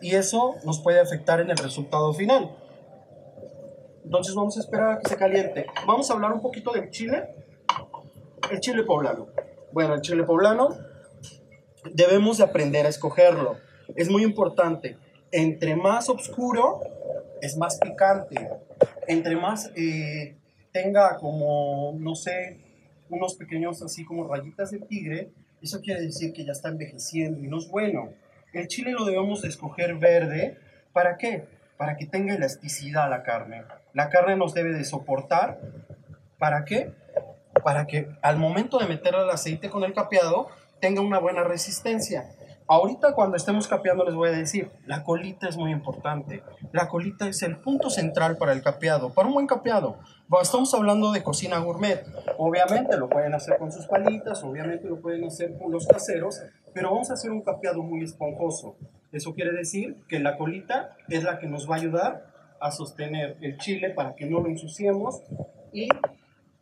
y 0.01 0.13
eso 0.15 0.55
nos 0.65 0.81
puede 0.81 0.99
afectar 0.99 1.39
en 1.39 1.49
el 1.49 1.57
resultado 1.57 2.13
final. 2.13 2.55
Entonces 4.03 4.35
vamos 4.35 4.55
a 4.57 4.59
esperar 4.59 4.91
a 4.91 4.99
que 4.99 5.09
se 5.09 5.17
caliente. 5.17 5.65
Vamos 5.87 6.09
a 6.11 6.13
hablar 6.13 6.31
un 6.31 6.41
poquito 6.41 6.71
del 6.71 6.91
chile. 6.91 7.35
El 8.51 8.59
chile 8.59 8.83
poblano. 8.83 9.27
Bueno, 9.75 9.93
el 9.93 9.99
chile 9.99 10.23
poblano 10.23 10.69
debemos 11.91 12.37
de 12.37 12.45
aprender 12.45 12.85
a 12.85 12.89
escogerlo. 12.89 13.57
Es 13.97 14.09
muy 14.09 14.23
importante. 14.23 14.95
Entre 15.33 15.75
más 15.75 16.07
oscuro, 16.07 16.79
es 17.41 17.57
más 17.57 17.77
picante. 17.79 18.51
Entre 19.05 19.35
más 19.35 19.73
eh, 19.75 20.37
tenga 20.71 21.17
como, 21.17 21.93
no 21.99 22.15
sé, 22.15 22.61
unos 23.09 23.35
pequeños 23.35 23.81
así 23.81 24.05
como 24.05 24.25
rayitas 24.25 24.71
de 24.71 24.79
tigre, 24.79 25.31
eso 25.61 25.81
quiere 25.81 26.03
decir 26.03 26.31
que 26.31 26.45
ya 26.45 26.53
está 26.53 26.69
envejeciendo 26.69 27.43
y 27.43 27.49
no 27.49 27.57
es 27.57 27.67
bueno. 27.67 28.13
El 28.53 28.69
chile 28.69 28.93
lo 28.93 29.03
debemos 29.03 29.41
de 29.41 29.49
escoger 29.49 29.95
verde. 29.95 30.57
¿Para 30.93 31.17
qué? 31.17 31.49
Para 31.75 31.97
que 31.97 32.05
tenga 32.05 32.33
elasticidad 32.33 33.09
la 33.09 33.23
carne. 33.23 33.63
La 33.91 34.07
carne 34.09 34.37
nos 34.37 34.53
debe 34.53 34.71
de 34.71 34.85
soportar. 34.85 35.59
¿Para 36.37 36.63
qué? 36.63 36.93
Para 37.65 37.87
que 37.87 38.07
al 38.21 38.37
momento 38.37 38.77
de 38.77 38.85
meterle 38.85 39.23
el 39.23 39.29
aceite 39.31 39.71
con 39.71 39.83
el 39.83 39.95
capeado 39.95 40.49
tenga 40.79 41.01
una 41.01 41.17
buena 41.17 41.43
resistencia. 41.43 42.29
Ahorita 42.67 43.15
cuando 43.15 43.37
estemos 43.37 43.67
capeando 43.67 44.05
les 44.05 44.13
voy 44.13 44.29
a 44.29 44.33
decir, 44.33 44.69
la 44.85 45.03
colita 45.03 45.49
es 45.49 45.57
muy 45.57 45.71
importante. 45.71 46.43
La 46.71 46.87
colita 46.87 47.27
es 47.27 47.41
el 47.41 47.57
punto 47.57 47.89
central 47.89 48.37
para 48.37 48.53
el 48.53 48.61
capeado, 48.61 49.15
para 49.15 49.27
un 49.27 49.33
buen 49.33 49.47
capeado. 49.47 49.97
Estamos 50.39 50.75
hablando 50.75 51.11
de 51.11 51.23
cocina 51.23 51.57
gourmet. 51.57 52.05
Obviamente 52.37 52.97
lo 52.97 53.09
pueden 53.09 53.33
hacer 53.33 53.57
con 53.57 53.71
sus 53.71 53.87
palitas, 53.87 54.43
obviamente 54.43 54.87
lo 54.87 55.01
pueden 55.01 55.23
hacer 55.23 55.57
con 55.57 55.71
los 55.71 55.87
caseros, 55.87 56.39
pero 56.71 56.91
vamos 56.91 57.09
a 57.09 57.13
hacer 57.13 57.31
un 57.31 57.41
capeado 57.41 57.81
muy 57.81 58.03
esponjoso. 58.03 58.75
Eso 59.11 59.33
quiere 59.33 59.53
decir 59.53 59.97
que 60.07 60.19
la 60.19 60.37
colita 60.37 60.95
es 61.09 61.23
la 61.23 61.39
que 61.39 61.47
nos 61.47 61.67
va 61.67 61.77
a 61.77 61.79
ayudar 61.79 62.27
a 62.61 62.69
sostener 62.69 63.37
el 63.41 63.57
chile 63.57 63.89
para 63.89 64.13
que 64.13 64.27
no 64.27 64.39
lo 64.41 64.49
ensuciemos 64.49 65.23
y 65.73 65.89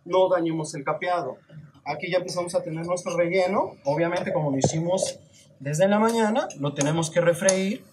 no 0.05 0.29
dañemos 0.29 0.73
el 0.75 0.83
capeado. 0.83 1.37
Aquí 1.85 2.09
ya 2.11 2.17
empezamos 2.19 2.55
a 2.55 2.63
tener 2.63 2.85
nuestro 2.85 3.15
relleno. 3.17 3.71
Obviamente, 3.83 4.31
como 4.31 4.51
lo 4.51 4.57
hicimos 4.57 5.19
desde 5.59 5.87
la 5.87 5.99
mañana, 5.99 6.47
lo 6.59 6.73
tenemos 6.73 7.09
que 7.09 7.21
refreír. 7.21 7.83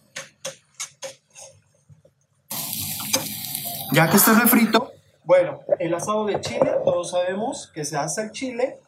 Ya 3.93 4.09
que 4.09 4.17
está 4.17 4.38
refrito, 4.38 4.93
bueno, 5.25 5.61
el 5.79 5.93
asado 5.95 6.25
de 6.26 6.40
chile, 6.40 6.73
todos 6.85 7.11
sabemos 7.11 7.71
que 7.75 7.85
se 7.85 7.97
hace 7.97 8.23
el 8.23 8.31
chile. 8.31 8.79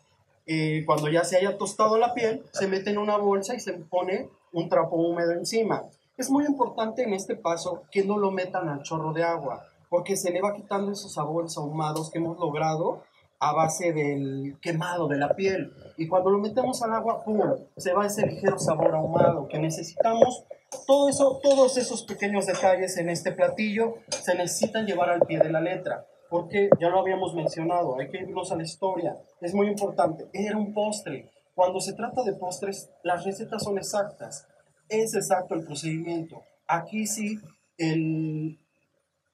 eh, 0.47 0.83
cuando 0.87 1.09
ya 1.09 1.25
se 1.25 1.37
haya 1.37 1.57
tostado 1.57 1.99
la 1.99 2.15
piel, 2.15 2.45
se 2.53 2.67
mete 2.67 2.91
en 2.91 2.99
una 2.99 3.17
bolsa 3.17 3.55
y 3.55 3.61
se 3.61 3.73
pone 3.75 4.29
un 4.53 4.69
trapo 4.69 4.97
húmedo 4.97 5.33
encima. 5.33 5.85
Es 6.17 6.31
muy 6.31 6.45
importante 6.45 7.03
en 7.03 7.15
este 7.15 7.37
paso 7.37 7.85
que 7.91 8.05
no 8.05 8.19
lo 8.19 8.31
metan 8.31 8.69
al 8.69 8.83
chorro 8.83 9.13
de 9.13 9.25
agua, 9.25 9.65
porque 9.89 10.17
se 10.17 10.31
le 10.31 10.41
va 10.41 10.55
quitando 10.55 10.93
esos 10.93 11.15
sabores 11.15 11.57
ahumados 11.57 12.11
que 12.11 12.19
hemos 12.19 12.39
logrado 12.39 13.03
a 13.43 13.53
base 13.53 13.93
del 13.93 14.57
quemado 14.61 15.09
de 15.09 15.19
la 15.19 15.35
piel. 15.35 15.73
Y 15.97 16.07
cuando 16.07 16.31
lo 16.31 16.39
metemos 16.39 16.81
al 16.83 16.93
agua, 16.95 17.25
¡pum! 17.25 17.41
se 17.77 17.93
va 17.93 18.07
ese 18.07 18.25
ligero 18.25 18.57
sabor 18.57 18.95
ahumado 18.95 19.49
que 19.49 19.59
necesitamos. 19.59 20.45
Todo 20.87 21.09
eso, 21.09 21.41
todos 21.43 21.77
esos 21.77 22.05
pequeños 22.05 22.47
detalles 22.47 22.97
en 22.99 23.09
este 23.09 23.33
platillo 23.33 23.97
se 24.11 24.37
necesitan 24.37 24.87
llevar 24.87 25.11
al 25.11 25.23
pie 25.23 25.41
de 25.41 25.51
la 25.51 25.61
letra, 25.61 26.07
porque 26.31 26.71
ya 26.81 26.89
lo 26.89 27.01
habíamos 27.01 27.35
mencionado, 27.35 27.99
hay 27.99 28.11
que 28.11 28.19
irnos 28.19 28.53
a 28.53 28.57
la 28.57 28.63
historia. 28.63 29.17
Es 29.41 29.55
muy 29.55 29.67
importante, 29.67 30.29
era 30.33 30.57
un 30.57 30.73
postre. 30.73 31.29
Cuando 31.57 31.81
se 31.81 31.95
trata 31.95 32.23
de 32.23 32.35
postres, 32.35 32.91
las 33.03 33.25
recetas 33.25 33.65
son 33.65 33.77
exactas. 33.77 34.47
Es 34.89 35.17
exacto 35.17 35.57
el 35.57 35.65
procedimiento. 35.65 36.45
Aquí 36.69 37.09
sí, 37.09 37.41
el, 37.77 38.61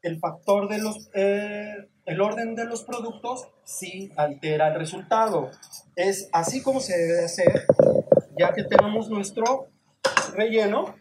el 0.00 0.18
factor 0.18 0.66
de 0.66 0.78
los, 0.78 1.10
eh, 1.12 1.74
el 2.08 2.22
orden 2.22 2.54
de 2.54 2.64
los 2.64 2.84
productos 2.84 3.48
sí 3.64 4.10
altera 4.16 4.68
el 4.68 4.76
resultado. 4.76 5.50
Es 5.94 6.30
así 6.32 6.62
como 6.62 6.80
se 6.80 6.96
debe 6.96 7.12
de 7.18 7.24
hacer, 7.26 7.66
ya 8.38 8.54
que 8.54 8.64
tenemos 8.64 9.10
nuestro 9.10 9.68
relleno, 10.32 10.94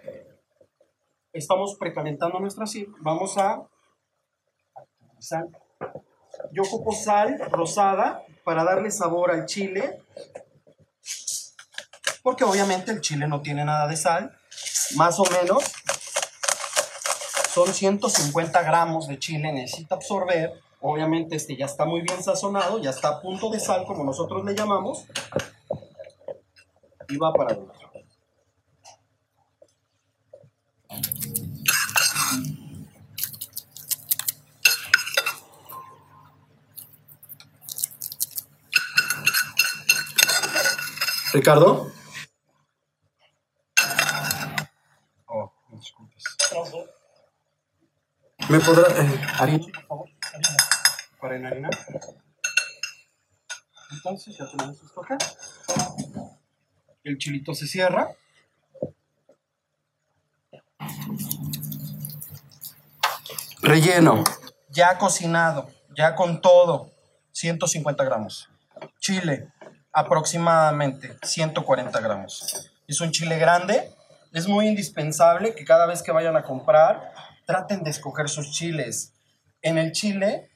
estamos 1.32 1.78
precalentando 1.80 2.40
nuestra 2.40 2.66
sal, 2.68 2.88
vamos 3.00 3.38
a 3.38 3.64
sal. 5.20 5.48
Yo 6.52 6.64
ocupo 6.64 6.92
sal 6.92 7.40
rosada 7.52 8.24
para 8.44 8.66
darle 8.66 8.92
sabor 8.92 9.32
al 9.32 9.46
chile, 9.46 10.02
porque 12.22 12.44
obviamente 12.44 12.92
el 12.92 13.00
chile 13.00 13.30
no 13.30 13.42
tiene 13.42 13.64
nada 13.64 13.88
de 13.88 13.96
sal, 13.96 14.38
más 14.98 15.18
o 15.22 15.24
menos 15.24 15.64
son 17.54 17.74
150 17.74 18.62
gramos 18.64 19.08
de 19.08 19.18
chile, 19.18 19.54
necesita 19.54 19.96
absorber. 19.96 20.67
Obviamente 20.82 21.36
este 21.36 21.58
ya 21.58 21.66
está 21.66 21.86
muy 21.86 22.02
bien 22.02 22.22
sazonado, 22.24 22.80
ya 22.80 22.92
está 22.92 23.10
a 23.10 23.22
punto 23.22 23.50
de 23.50 23.60
sal, 23.60 23.86
como 23.86 24.04
nosotros 24.04 24.46
le 24.46 24.56
llamamos. 24.56 25.06
Y 27.10 27.18
va 27.18 27.34
para 27.34 27.54
adentro. 27.54 27.78
Ricardo. 41.34 41.92
Oh, 45.28 45.52
me 45.70 45.78
disculpes. 45.78 46.24
¿Me 48.50 48.60
podrá... 48.60 48.88
Eh, 49.04 49.22
harina, 49.38 49.66
por 49.74 49.86
favor? 49.86 50.17
Para 51.20 51.36
enharinar. 51.36 51.72
Entonces 53.92 54.38
ya 54.38 54.46
tenemos 54.50 54.82
esto 54.84 55.02
acá. 55.02 55.18
El 57.04 57.18
chilito 57.18 57.54
se 57.54 57.68
cierra. 57.68 58.10
Relleno. 63.62 64.24
Ya 64.70 64.98
cocinado. 64.98 65.70
Ya 65.96 66.16
con 66.16 66.42
todo. 66.42 66.92
150 67.32 68.04
gramos. 68.04 68.50
Chile. 69.00 69.48
Aproximadamente 69.92 71.18
140 71.24 72.00
gramos. 72.02 72.72
Es 72.88 73.02
un 73.02 73.12
chile 73.12 73.38
grande. 73.40 73.92
Es 74.34 74.48
muy 74.48 74.68
indispensable 74.68 75.56
que 75.56 75.66
cada 75.66 75.86
vez 75.86 76.04
que 76.04 76.12
vayan 76.12 76.36
a 76.36 76.44
comprar 76.44 77.14
traten 77.46 77.84
de 77.84 77.90
escoger 77.90 78.30
sus 78.30 78.52
chiles. 78.52 79.14
En 79.62 79.78
el 79.78 79.92
chile, 79.94 80.52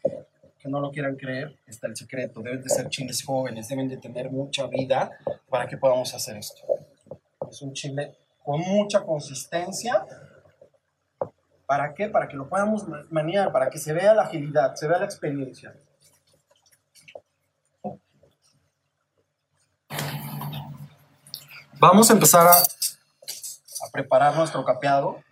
que 0.62 0.70
no 0.70 0.80
lo 0.80 0.92
quieran 0.92 1.16
creer, 1.16 1.58
está 1.66 1.88
el 1.88 1.96
secreto. 1.96 2.42
Deben 2.42 2.62
de 2.62 2.70
ser 2.70 2.88
chiles 2.90 3.24
jóvenes, 3.26 3.68
deben 3.68 3.88
de 3.90 3.98
tener 3.98 4.30
mucha 4.30 4.68
vida 4.68 5.10
para 5.50 5.68
que 5.68 5.78
podamos 5.78 6.14
hacer 6.14 6.38
esto. 6.38 6.62
Es 7.50 7.62
un 7.62 7.74
chile 7.74 8.16
con 8.44 8.60
mucha 8.62 9.04
consistencia. 9.04 10.06
¿Para 11.66 11.94
qué? 11.94 12.10
Para 12.10 12.28
que 12.28 12.36
lo 12.36 12.48
podamos 12.50 12.88
ma- 12.88 13.06
manejar, 13.10 13.52
para 13.52 13.70
que 13.70 13.80
se 13.80 13.94
vea 13.94 14.14
la 14.14 14.24
agilidad, 14.24 14.76
se 14.76 14.88
vea 14.88 15.00
la 15.00 15.06
experiencia. 15.06 15.74
Vamos 21.80 22.10
a 22.10 22.14
empezar 22.14 22.46
a, 22.48 22.52
a 22.52 23.92
preparar 23.92 24.36
nuestro 24.36 24.64
capeado. 24.64 25.24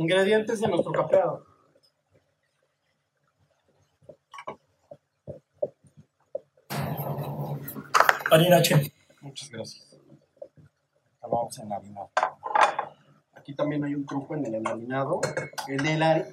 Ingredientes 0.00 0.58
de 0.62 0.68
nuestro 0.68 0.92
capeado. 0.92 1.44
Harina 8.30 8.62
Che. 8.62 8.94
Muchas 9.20 9.50
gracias. 9.50 9.98
Ahora 11.20 11.36
vamos 11.36 11.58
a 11.58 11.62
enharinar. 11.64 12.06
Aquí 13.34 13.54
también 13.54 13.84
hay 13.84 13.94
un 13.94 14.06
truco 14.06 14.34
en 14.34 14.46
el 14.46 14.54
enharinado. 14.54 15.20
En, 15.68 15.84
el 15.84 16.02
en, 16.02 16.24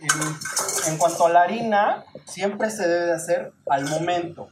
en 0.87 0.97
cuanto 0.97 1.25
a 1.25 1.29
la 1.29 1.41
harina, 1.41 2.05
siempre 2.23 2.69
se 2.69 2.87
debe 2.87 3.07
de 3.07 3.13
hacer 3.15 3.51
al 3.65 3.83
momento. 3.89 4.47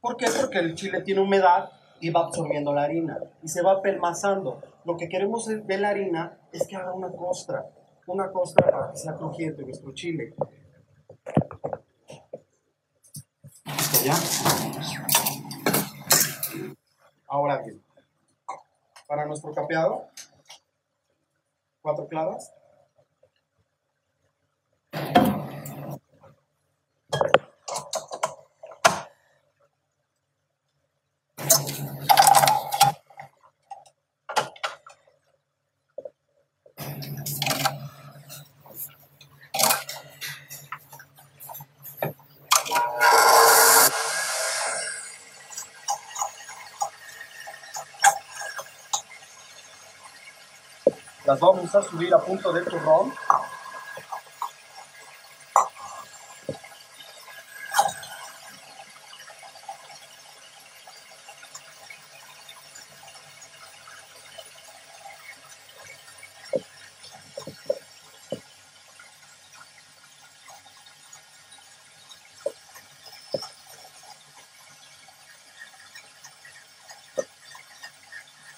¿Por 0.00 0.16
qué? 0.16 0.26
Porque 0.40 0.60
el 0.60 0.76
chile 0.76 1.02
tiene 1.02 1.22
humedad 1.22 1.70
y 1.98 2.10
va 2.10 2.20
absorbiendo 2.20 2.72
la 2.72 2.84
harina 2.84 3.18
y 3.42 3.48
se 3.48 3.62
va 3.62 3.82
pelmazando. 3.82 4.62
Lo 4.84 4.96
que 4.96 5.08
queremos 5.08 5.46
de 5.46 5.78
la 5.78 5.88
harina 5.88 6.38
es 6.52 6.68
que 6.68 6.76
haga 6.76 6.94
una 6.94 7.10
costra, 7.10 7.66
una 8.06 8.30
costra 8.30 8.70
para 8.70 8.90
que 8.90 8.98
sea 8.98 9.14
crujiente 9.14 9.62
nuestro 9.62 9.92
chile. 9.92 10.34
Listo, 13.64 14.04
¿ya? 14.04 14.14
Ahora 17.26 17.62
bien, 17.62 17.82
para 19.06 19.24
nuestro 19.26 19.54
capeado, 19.54 20.08
cuatro 21.80 22.08
clavas. 22.08 22.52
Las 51.30 51.38
vamos 51.38 51.72
a 51.76 51.80
subir 51.80 52.12
a 52.12 52.18
punto 52.18 52.52
de 52.52 52.60
turrón. 52.62 53.14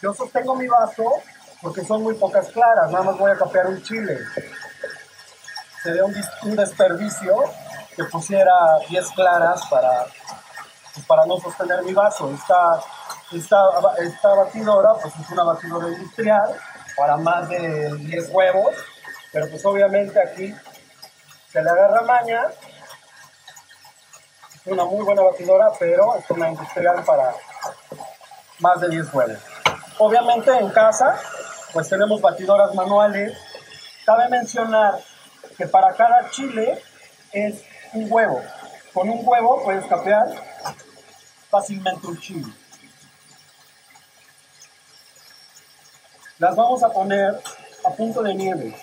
Yo 0.01 0.15
sostengo 0.15 0.57
mi 0.57 0.67
vaso 0.67 1.23
porque 1.63 1.85
son 1.85 2.03
muy 2.03 2.15
pocas 2.15 2.49
claras, 2.49 2.91
nada 2.91 3.05
más 3.05 3.17
voy 3.17 3.31
a 3.31 3.37
capear 3.37 3.69
un 3.69 3.81
chile. 3.83 4.19
Sería 5.83 6.05
un, 6.05 6.15
un 6.43 6.57
desperdicio 6.57 7.37
que 7.97 8.05
pusiera 8.05 8.53
10 8.89 9.11
claras 9.11 9.65
para, 9.71 10.07
pues, 10.95 11.07
para 11.07 11.25
no 11.25 11.39
sostener 11.39 11.83
mi 11.83 11.93
vaso. 11.93 12.31
Esta, 12.35 12.81
esta, 13.33 13.59
esta 13.99 14.35
batidora 14.35 14.95
pues 15.01 15.15
es 15.17 15.31
una 15.31 15.45
batidora 15.45 15.89
industrial 15.89 16.57
para 16.97 17.17
más 17.17 17.49
de 17.49 17.95
10 17.97 18.31
huevos, 18.31 18.75
pero 19.33 19.49
pues 19.49 19.65
obviamente 19.65 20.21
aquí 20.21 20.55
se 21.51 21.63
le 21.63 21.71
agarra 21.71 22.03
maña. 22.03 22.43
Es 24.55 24.67
una 24.67 24.85
muy 24.85 25.05
buena 25.05 25.23
batidora, 25.23 25.71
pero 25.79 26.17
es 26.17 26.29
una 26.31 26.51
industrial 26.51 27.05
para 27.05 27.35
más 28.59 28.81
de 28.81 28.89
10 28.89 29.15
huevos. 29.15 29.39
Obviamente 29.99 30.51
en 30.51 30.71
casa, 30.71 31.19
pues 31.73 31.89
tenemos 31.89 32.21
batidoras 32.21 32.75
manuales. 32.75 33.37
Cabe 34.05 34.29
mencionar 34.29 35.01
que 35.57 35.67
para 35.67 35.95
cada 35.95 36.31
chile 36.31 36.83
es 37.33 37.63
un 37.95 38.07
huevo. 38.11 38.43
Con 38.93 39.09
un 39.09 39.21
huevo 39.23 39.63
puedes 39.65 39.87
capear 39.87 40.27
fácilmente 41.51 42.07
un 42.07 42.19
chile. 42.19 42.53
Las 46.39 46.57
vamos 46.57 46.83
a 46.83 46.91
poner 46.91 47.41
a 47.85 47.91
punto 47.91 48.23
de 48.23 48.35
nieve. 48.35 48.77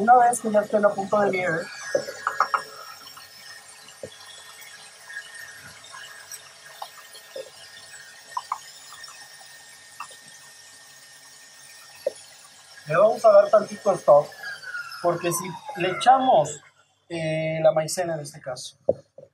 Una 0.00 0.16
vez 0.16 0.40
que 0.40 0.50
ya 0.50 0.60
estén 0.60 0.82
a 0.82 0.88
punto 0.88 1.20
de 1.20 1.30
nieve, 1.30 1.58
le 12.86 12.96
vamos 12.96 13.22
a 13.26 13.30
dar 13.30 13.50
tantito 13.50 13.92
stop, 13.92 14.26
porque 15.02 15.30
si 15.32 15.44
le 15.76 15.90
echamos 15.90 16.58
eh, 17.10 17.58
la 17.62 17.72
maicena 17.72 18.14
en 18.14 18.20
este 18.20 18.40
caso, 18.40 18.78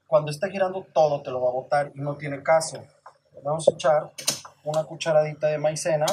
cuando 0.09 0.33
esté 0.33 0.51
girando 0.51 0.85
todo 0.93 1.23
te 1.23 1.31
lo 1.31 1.41
va 1.43 1.51
a 1.51 1.53
botar 1.53 1.93
y 1.95 2.01
no 2.01 2.17
tiene 2.17 2.43
caso. 2.43 2.83
Vamos 3.45 3.69
a 3.69 3.71
echar 3.71 4.11
una 4.65 4.83
cucharadita 4.83 5.47
de 5.47 5.59
maicena. 5.59 6.07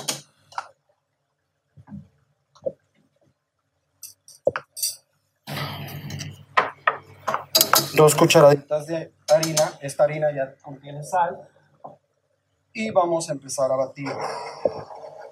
Dos 7.94 8.16
cucharaditas 8.16 8.88
de 8.88 9.14
harina. 9.30 9.74
Esta 9.80 10.04
harina 10.06 10.32
ya 10.32 10.56
contiene 10.62 11.04
sal. 11.04 11.48
Y 12.74 12.90
vamos 12.90 13.30
a 13.30 13.34
empezar 13.34 13.72
a 13.72 13.76
batir. 13.76 14.10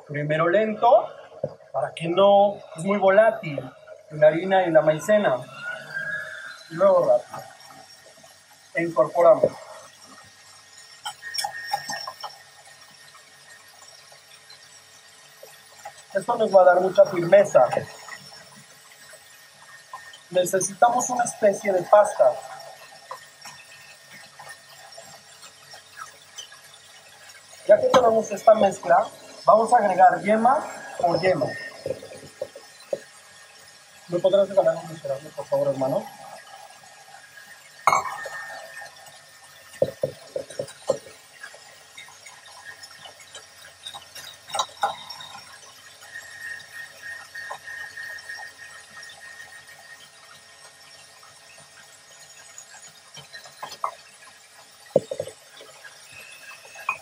Primero 0.07 0.47
lento, 0.47 1.07
para 1.71 1.91
que 1.93 2.07
no 2.07 2.55
es 2.75 2.83
muy 2.83 2.99
volátil 2.99 3.59
la 4.11 4.27
harina 4.27 4.63
y 4.67 4.71
la 4.71 4.81
maicena. 4.81 5.37
Y 6.69 6.75
luego 6.75 7.07
rápido. 7.07 7.49
E 8.75 8.83
incorporamos. 8.83 9.51
Esto 16.13 16.35
nos 16.35 16.55
va 16.55 16.61
a 16.61 16.65
dar 16.65 16.81
mucha 16.81 17.05
firmeza. 17.05 17.67
Necesitamos 20.29 21.09
una 21.09 21.23
especie 21.25 21.73
de 21.73 21.81
pasta. 21.83 22.31
Ya 27.67 27.79
que 27.79 27.87
tenemos 28.01 28.31
esta 28.31 28.55
mezcla, 28.55 29.05
vamos 29.45 29.71
a 29.73 29.77
agregar 29.77 30.21
yema 30.23 30.57
por 30.99 31.21
yema. 31.21 31.45
¿Me 34.07 34.19
podrás 34.19 34.49
regalar 34.49 34.75
un 34.75 34.89
misceláneo, 34.89 35.29
por 35.35 35.45
favor, 35.45 35.67
hermano? 35.67 36.03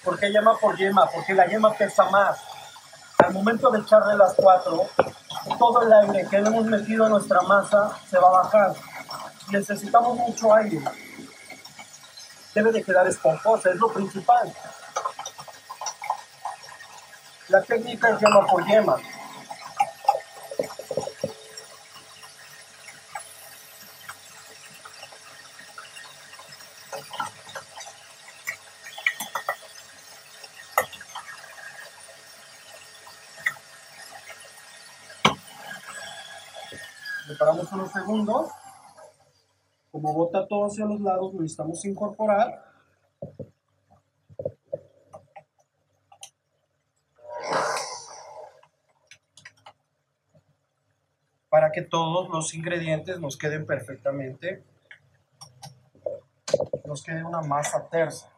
¿Por 0.09 0.19
qué 0.19 0.31
yema 0.31 0.57
por 0.57 0.75
yema? 0.75 1.05
Porque 1.05 1.35
la 1.35 1.45
yema 1.45 1.71
pesa 1.71 2.03
más. 2.09 2.39
Al 3.19 3.31
momento 3.31 3.69
de 3.69 3.77
echarle 3.77 4.17
las 4.17 4.33
cuatro, 4.33 4.87
todo 5.59 5.83
el 5.83 5.93
aire 5.93 6.27
que 6.27 6.37
hemos 6.37 6.65
metido 6.65 7.05
a 7.05 7.09
nuestra 7.09 7.41
masa 7.41 7.91
se 8.09 8.17
va 8.17 8.27
a 8.29 8.41
bajar. 8.41 8.73
Necesitamos 9.51 10.17
mucho 10.17 10.51
aire. 10.51 10.81
Debe 12.55 12.71
de 12.71 12.83
quedar 12.83 13.07
esponjosa, 13.07 13.69
es 13.69 13.75
lo 13.75 13.93
principal. 13.93 14.51
La 17.49 17.61
técnica 17.61 18.09
es 18.09 18.19
llama 18.19 18.47
por 18.47 18.65
yema. 18.65 18.95
Segundos. 38.09 38.49
Como 39.91 40.15
bota 40.15 40.47
todo 40.47 40.65
hacia 40.65 40.83
los 40.83 40.99
lados, 40.99 41.31
lo 41.31 41.41
necesitamos 41.41 41.85
incorporar. 41.85 42.65
Para 51.49 51.71
que 51.71 51.83
todos 51.83 52.29
los 52.29 52.55
ingredientes 52.55 53.19
nos 53.19 53.37
queden 53.37 53.67
perfectamente, 53.67 54.63
nos 56.85 57.03
quede 57.03 57.23
una 57.23 57.41
masa 57.41 57.87
tersa. 57.89 58.33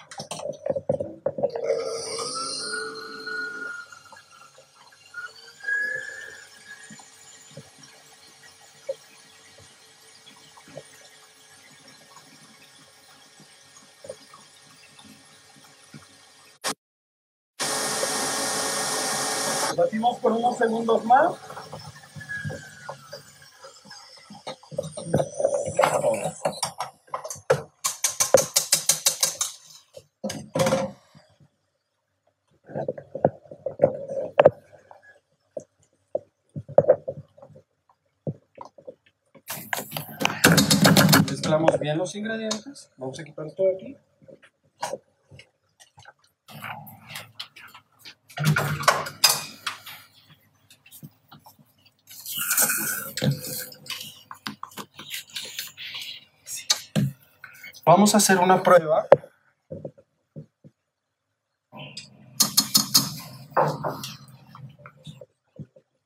Batimos 19.75 20.17
por 20.19 20.33
unos 20.33 20.57
segundos 20.57 21.05
más. 21.05 21.31
Mezclamos 41.29 41.79
bien 41.79 41.97
los 41.97 42.15
ingredientes. 42.15 42.91
Vamos 42.97 43.19
a 43.19 43.23
quitar 43.23 43.47
esto 43.47 43.63
de 43.63 43.73
aquí. 43.73 43.97
Vamos 57.91 58.13
a 58.13 58.19
hacer 58.19 58.39
una 58.39 58.63
prueba. 58.63 59.05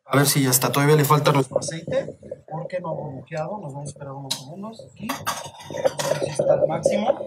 A 0.06 0.18
ver 0.18 0.26
si 0.26 0.42
ya 0.42 0.50
está. 0.50 0.72
Todavía 0.72 0.96
le 0.96 1.06
falta 1.06 1.32
nuestro 1.32 1.60
aceite. 1.60 2.18
Porque 2.50 2.80
no 2.80 2.90
ha 2.90 2.94
burbujeado. 2.94 3.60
Nos 3.60 3.72
vamos 3.72 3.90
a 3.90 3.92
esperar 3.92 4.14
unos 4.14 4.34
segundos 4.34 4.84
aquí. 4.92 5.08
A 5.12 6.10
ver 6.10 6.20
si 6.24 6.30
está 6.32 6.54
al 6.54 6.68
máximo. 6.68 7.20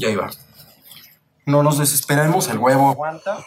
Y 0.00 0.04
ahí 0.06 0.16
va. 0.16 0.30
No 1.44 1.62
nos 1.62 1.76
desesperemos, 1.76 2.48
el 2.48 2.56
huevo 2.56 2.88
aguanta. 2.88 3.44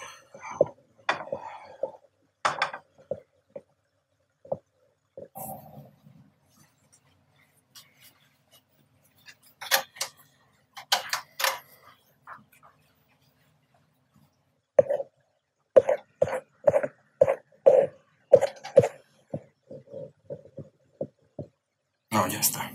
No, 22.12 22.28
ya 22.28 22.39
está. 22.39 22.72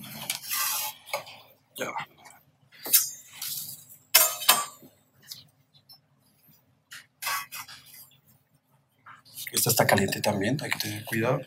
Ya 1.76 1.90
va. 1.90 2.08
Esta 9.50 9.70
está 9.70 9.86
hay 10.64 10.70
que 10.70 10.78
tener 10.78 11.04
cuidado. 11.04 11.40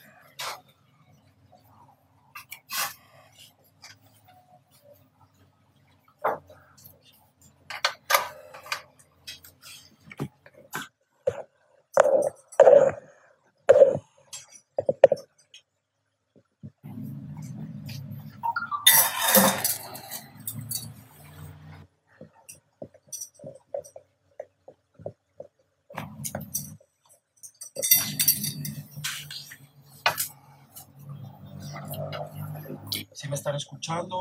Si 33.14 33.28
me 33.28 33.36
están 33.36 33.56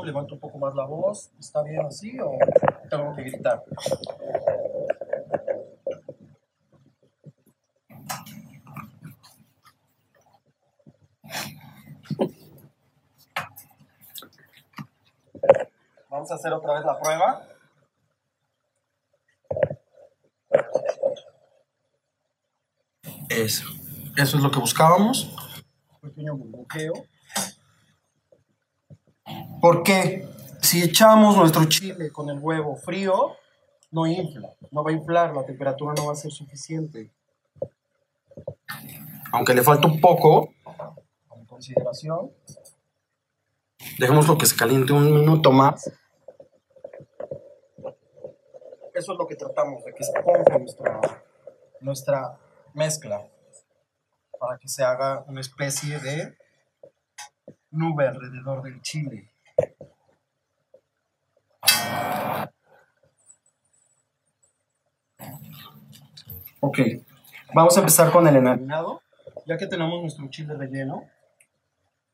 levanto 0.05 0.35
un 0.35 0.39
poco 0.39 0.57
más 0.57 0.75
la 0.75 0.85
voz. 0.85 1.31
¿Está 1.39 1.63
bien 1.63 1.85
así 1.85 2.19
o 2.19 2.37
tengo 2.89 3.15
que 3.15 3.23
gritar? 3.23 3.63
Vamos 16.09 16.29
a 16.29 16.35
hacer 16.35 16.53
otra 16.53 16.73
vez 16.73 16.85
la 16.85 16.99
prueba. 16.99 17.47
Eso. 23.29 23.65
Eso 24.17 24.37
es 24.37 24.43
lo 24.43 24.51
que 24.51 24.59
buscábamos. 24.59 25.33
Un 26.01 26.09
pequeño 26.09 26.35
burbujeo. 26.35 26.93
Porque 29.61 30.27
si 30.61 30.81
echamos 30.81 31.37
nuestro 31.37 31.65
chile 31.65 32.11
con 32.11 32.29
el 32.29 32.39
huevo 32.39 32.75
frío, 32.75 33.35
no 33.91 34.07
infla, 34.07 34.49
no 34.71 34.83
va 34.83 34.91
a 34.91 34.93
inflar, 34.93 35.35
la 35.35 35.45
temperatura 35.45 35.93
no 35.95 36.07
va 36.07 36.13
a 36.13 36.15
ser 36.15 36.31
suficiente. 36.31 37.11
Aunque 39.31 39.53
le 39.53 39.61
falta 39.61 39.87
un 39.87 40.01
poco, 40.01 40.53
en 41.35 41.45
consideración, 41.45 42.31
dejémoslo 43.99 44.37
que 44.37 44.45
se 44.45 44.55
caliente 44.55 44.93
un 44.93 45.13
minuto 45.13 45.51
más. 45.51 45.91
Eso 48.93 49.13
es 49.13 49.17
lo 49.17 49.27
que 49.27 49.35
tratamos, 49.35 49.83
de 49.85 49.93
que 49.93 50.03
se 50.03 50.11
ponga 50.21 50.57
nuestra, 50.57 51.23
nuestra 51.79 52.39
mezcla 52.73 53.27
para 54.39 54.57
que 54.57 54.67
se 54.67 54.83
haga 54.83 55.23
una 55.27 55.39
especie 55.39 55.99
de 55.99 56.35
nube 57.69 58.07
alrededor 58.07 58.63
del 58.63 58.81
chile. 58.81 59.30
Ok, 66.63 66.77
vamos 67.55 67.75
a 67.75 67.79
empezar 67.79 68.11
con 68.11 68.27
el 68.27 68.35
enharinado. 68.35 69.01
Ya 69.47 69.57
que 69.57 69.65
tenemos 69.65 69.99
nuestro 69.99 70.29
chile 70.29 70.53
relleno, 70.53 71.09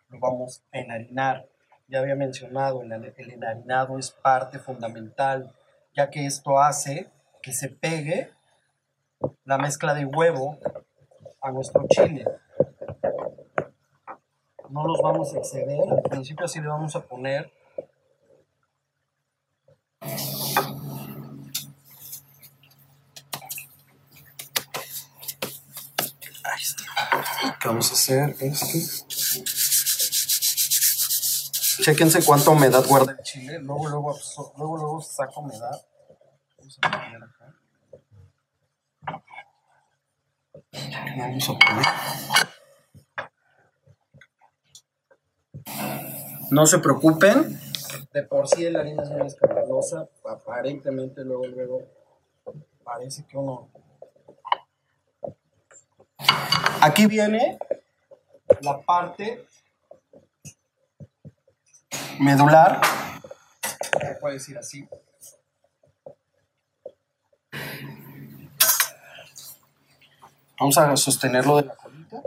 lo 0.07 0.19
vamos 0.21 0.63
a 0.71 0.79
enharinar. 0.79 1.45
Ya 1.89 1.99
había 1.99 2.15
mencionado, 2.15 2.81
el, 2.81 2.93
enharinado 3.17 3.99
es 3.99 4.11
parte 4.11 4.57
fundamental, 4.57 5.53
ya 5.93 6.09
que 6.09 6.25
esto 6.25 6.59
hace 6.59 7.09
que 7.41 7.51
se 7.51 7.67
pegue 7.67 8.31
la 9.43 9.57
mezcla 9.57 9.93
de 9.93 10.05
huevo 10.05 10.57
a 11.41 11.51
nuestro 11.51 11.85
chile. 11.89 12.23
No 14.69 14.87
los 14.87 15.01
vamos 15.01 15.33
a 15.33 15.39
exceder, 15.39 15.91
al 15.91 16.03
principio 16.03 16.45
así 16.45 16.61
le 16.61 16.69
vamos 16.69 16.95
a 16.95 17.01
poner 17.01 17.51
Ahí 26.43 26.61
está. 26.61 26.83
que 27.59 27.67
vamos 27.67 27.91
a 27.91 27.95
hacer 28.07 28.35
es 28.39 28.63
que... 28.63 28.79
Chéquense 31.83 32.23
cuánta 32.25 32.49
humedad 32.51 32.85
guarda 32.85 33.11
el 33.13 33.23
chile. 33.23 33.59
Luego, 33.59 33.87
luego, 33.87 34.19
luego, 34.57 34.77
luego 34.77 35.01
saca 35.01 35.39
humedad. 35.39 35.81
Vamos 36.57 36.79
a 36.81 36.91
poner 36.91 37.23
acá. 37.23 37.55
Vamos 41.17 41.49
a 41.49 41.53
poner. 41.53 41.85
No 46.49 46.65
se 46.65 46.79
preocupen. 46.79 47.59
De 48.13 48.23
por 48.23 48.47
sí 48.47 48.69
la 48.69 48.79
harina 48.79 49.03
es 49.03 49.09
muy 49.11 49.27
escandalosa. 49.27 50.09
Aparentemente 50.25 51.23
luego, 51.23 51.45
luego 51.45 51.83
parece 52.83 53.25
que 53.25 53.37
uno... 53.37 53.69
Aquí 56.81 57.05
viene 57.05 57.57
la 58.67 58.81
parte 58.81 59.45
medular. 62.19 62.81
Se 63.99 64.15
puede 64.15 64.35
decir 64.35 64.57
así. 64.57 64.87
Vamos 70.59 70.77
a 70.77 70.97
sostenerlo 70.97 71.57
de 71.57 71.67
la 71.67 71.75
colita. 71.75 72.21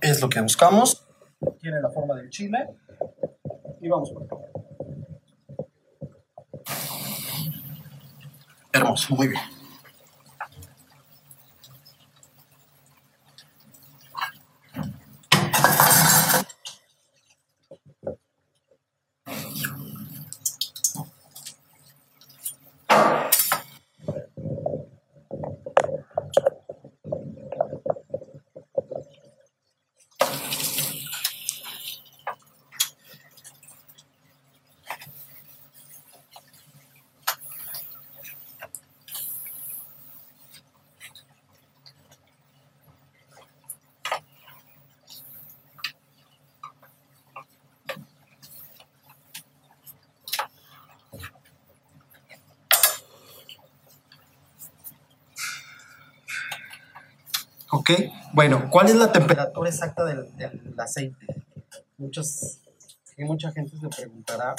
Es 0.00 0.20
lo 0.20 0.28
que 0.28 0.40
buscamos. 0.40 1.06
Tiene 1.60 1.80
la 1.80 1.90
forma 1.90 2.14
del 2.16 2.30
chile. 2.30 2.58
Y 3.80 3.88
vamos 3.88 4.10
por 4.10 4.24
acá. 4.24 4.47
Hermoso, 8.78 9.14
muy 9.14 9.28
bien. 9.28 9.57
Ok, 57.90 58.00
bueno, 58.34 58.68
¿cuál 58.70 58.88
es 58.88 58.96
la 58.96 59.10
temperatura 59.10 59.70
exacta 59.70 60.04
del, 60.04 60.36
del 60.36 60.74
aceite? 60.78 61.26
Muchas, 61.96 62.60
y 63.16 63.24
mucha 63.24 63.50
gente 63.50 63.78
se 63.78 63.88
preguntará. 63.88 64.54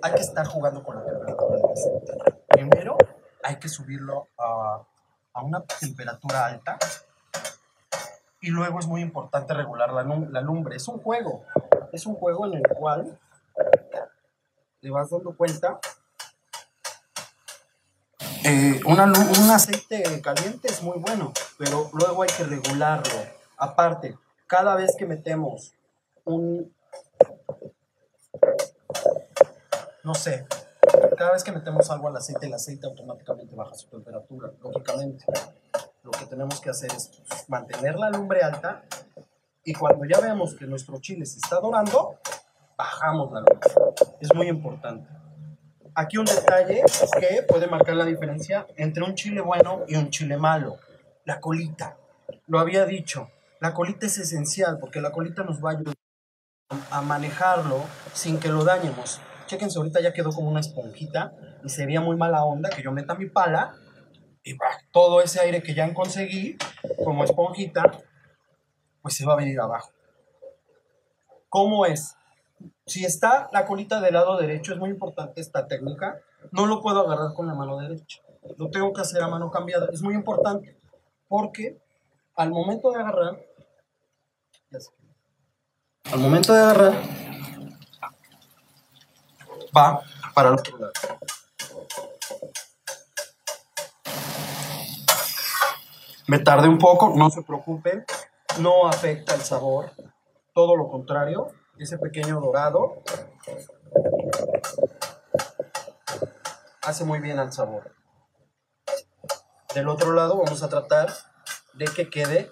Hay 0.00 0.14
que 0.14 0.20
estar 0.20 0.46
jugando 0.46 0.84
con 0.84 0.96
la 0.96 1.04
temperatura 1.04 1.56
del 1.56 1.64
aceite. 1.64 2.12
Primero, 2.48 2.96
hay 3.42 3.56
que 3.56 3.68
subirlo 3.68 4.28
a, 4.38 4.86
a 5.32 5.42
una 5.42 5.64
temperatura 5.64 6.46
alta. 6.46 6.78
Y 8.40 8.50
luego 8.50 8.78
es 8.78 8.86
muy 8.86 9.02
importante 9.02 9.52
regular 9.52 9.92
la, 9.92 10.40
lumbre. 10.40 10.76
Es 10.76 10.86
un 10.86 11.02
juego. 11.02 11.44
Es 11.92 12.06
un 12.06 12.14
juego 12.14 12.46
en 12.46 12.54
el 12.54 12.62
cual 12.68 13.18
te 14.80 14.90
vas 14.90 15.10
dando 15.10 15.36
cuenta 15.36 15.80
eh, 18.44 18.80
una 18.86 19.04
un 19.04 19.50
aceite 19.50 20.22
caliente 20.22 20.68
es 20.68 20.82
muy 20.82 20.98
bueno, 20.98 21.32
pero 21.60 21.90
luego 21.92 22.22
hay 22.22 22.30
que 22.34 22.44
regularlo. 22.44 23.12
Aparte, 23.58 24.16
cada 24.46 24.76
vez 24.76 24.96
que 24.96 25.04
metemos 25.04 25.74
un... 26.24 26.74
No 30.02 30.14
sé, 30.14 30.46
cada 31.18 31.32
vez 31.32 31.44
que 31.44 31.52
metemos 31.52 31.90
algo 31.90 32.08
al 32.08 32.16
aceite, 32.16 32.46
el 32.46 32.54
aceite 32.54 32.86
automáticamente 32.86 33.54
baja 33.54 33.74
su 33.74 33.88
temperatura, 33.88 34.50
lógicamente. 34.62 35.26
Lo 36.02 36.10
que 36.12 36.24
tenemos 36.24 36.58
que 36.62 36.70
hacer 36.70 36.90
es 36.94 37.10
pues, 37.28 37.46
mantener 37.50 37.96
la 37.96 38.08
lumbre 38.08 38.40
alta 38.40 38.82
y 39.62 39.74
cuando 39.74 40.06
ya 40.06 40.18
veamos 40.18 40.54
que 40.54 40.64
nuestro 40.64 40.98
chile 40.98 41.26
se 41.26 41.40
está 41.40 41.60
dorando, 41.60 42.18
bajamos 42.78 43.32
la 43.32 43.40
lumbre. 43.40 43.70
Es 44.18 44.34
muy 44.34 44.48
importante 44.48 45.06
aquí 45.94 46.16
un 46.16 46.24
detalle 46.24 46.82
que 47.18 47.42
puede 47.42 47.66
marcar 47.66 47.96
la 47.96 48.06
diferencia 48.06 48.66
entre 48.76 49.02
un 49.02 49.14
chile 49.14 49.42
bueno 49.42 49.84
y 49.86 49.96
un 49.96 50.08
chile 50.08 50.38
malo. 50.38 50.78
La 51.30 51.40
colita. 51.40 51.96
Lo 52.48 52.58
había 52.58 52.84
dicho. 52.86 53.30
La 53.60 53.72
colita 53.72 54.06
es 54.06 54.18
esencial 54.18 54.78
porque 54.80 55.00
la 55.00 55.12
colita 55.12 55.44
nos 55.44 55.64
va 55.64 55.70
a 55.70 55.74
ayudar 55.74 55.94
a 56.90 57.02
manejarlo 57.02 57.84
sin 58.12 58.40
que 58.40 58.48
lo 58.48 58.64
dañemos. 58.64 59.20
Chequense, 59.46 59.78
ahorita 59.78 60.00
ya 60.00 60.12
quedó 60.12 60.32
como 60.32 60.50
una 60.50 60.58
esponjita 60.58 61.32
y 61.62 61.68
sería 61.68 62.00
muy 62.00 62.16
mala 62.16 62.42
onda 62.42 62.68
que 62.68 62.82
yo 62.82 62.90
meta 62.90 63.14
mi 63.14 63.26
pala 63.26 63.76
y 64.42 64.54
bah, 64.54 64.76
todo 64.92 65.20
ese 65.20 65.38
aire 65.38 65.62
que 65.62 65.72
ya 65.72 65.94
conseguí 65.94 66.58
como 67.04 67.22
esponjita, 67.22 67.84
pues 69.00 69.14
se 69.14 69.24
va 69.24 69.34
a 69.34 69.36
venir 69.36 69.60
abajo. 69.60 69.92
¿Cómo 71.48 71.86
es? 71.86 72.16
Si 72.86 73.04
está 73.04 73.48
la 73.52 73.66
colita 73.66 74.00
del 74.00 74.14
lado 74.14 74.36
derecho, 74.36 74.72
es 74.72 74.80
muy 74.80 74.90
importante 74.90 75.40
esta 75.40 75.68
técnica. 75.68 76.20
No 76.50 76.66
lo 76.66 76.82
puedo 76.82 77.06
agarrar 77.06 77.34
con 77.34 77.46
la 77.46 77.54
mano 77.54 77.78
derecha. 77.78 78.18
Lo 78.58 78.68
tengo 78.68 78.92
que 78.92 79.02
hacer 79.02 79.22
a 79.22 79.28
mano 79.28 79.48
cambiada. 79.52 79.86
Es 79.92 80.02
muy 80.02 80.14
importante 80.14 80.79
porque 81.30 81.80
al 82.34 82.50
momento 82.50 82.90
de 82.90 83.00
agarrar, 83.00 83.40
al 86.12 86.18
momento 86.18 86.52
de 86.52 86.60
agarrar, 86.60 86.92
va 89.76 90.00
para 90.34 90.48
el 90.48 90.54
otro 90.56 90.76
lado. 90.76 90.92
Me 96.26 96.40
tardé 96.40 96.68
un 96.68 96.78
poco, 96.78 97.12
no 97.14 97.30
se 97.30 97.42
preocupen, 97.42 98.04
no 98.58 98.88
afecta 98.88 99.36
el 99.36 99.42
sabor, 99.42 99.92
todo 100.52 100.74
lo 100.74 100.88
contrario, 100.88 101.52
ese 101.78 101.96
pequeño 101.96 102.40
dorado 102.40 103.04
hace 106.82 107.04
muy 107.04 107.20
bien 107.20 107.38
al 107.38 107.52
sabor. 107.52 107.99
Del 109.74 109.88
otro 109.88 110.12
lado 110.12 110.36
vamos 110.36 110.62
a 110.64 110.68
tratar 110.68 111.12
de 111.74 111.84
que 111.86 112.10
quede 112.10 112.50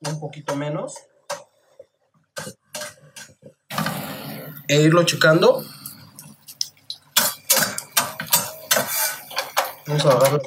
un 0.00 0.18
poquito 0.18 0.56
menos 0.56 0.94
e 4.66 4.80
irlo 4.80 5.04
checando. 5.04 5.62
Vamos 9.86 10.06
a 10.06 10.08
agarrarlo. 10.08 10.40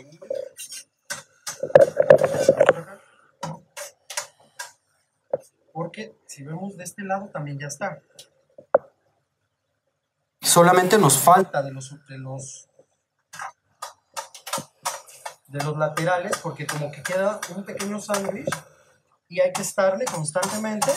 Porque 5.72 6.16
si 6.26 6.44
vemos 6.44 6.78
de 6.78 6.84
este 6.84 7.04
lado 7.04 7.30
también 7.30 7.60
ya 7.60 7.68
está. 7.68 8.02
Solamente 10.42 10.98
nos 10.98 11.20
falta 11.20 11.62
de 11.62 11.72
los, 11.72 11.92
de 12.08 12.18
los 12.18 12.70
de 15.56 15.64
los 15.64 15.78
laterales 15.78 16.38
porque 16.44 16.68
como 16.68 16.92
que 16.92 17.02
queda 17.02 17.40
un 17.56 17.64
pequeño 17.64 18.02
sándwich 18.02 18.50
y 19.30 19.40
hay 19.40 19.54
que 19.54 19.62
estarle 19.62 20.04
constantemente 20.04 20.92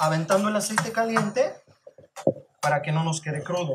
aventando 0.00 0.48
el 0.48 0.56
aceite 0.56 0.90
caliente 0.90 1.54
para 2.62 2.80
que 2.80 2.92
no 2.92 3.04
nos 3.04 3.20
quede 3.20 3.42
crudo. 3.42 3.74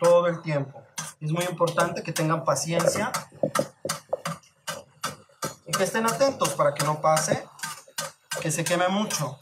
Todo 0.00 0.26
el 0.26 0.42
tiempo. 0.42 0.82
Es 1.20 1.30
muy 1.30 1.44
importante 1.44 2.02
que 2.02 2.12
tengan 2.12 2.44
paciencia 2.44 3.12
y 5.66 5.70
que 5.70 5.84
estén 5.84 6.04
atentos 6.04 6.52
para 6.54 6.74
que 6.74 6.84
no 6.84 7.00
pase, 7.00 7.46
que 8.40 8.50
se 8.50 8.64
queme 8.64 8.88
mucho. 8.88 9.38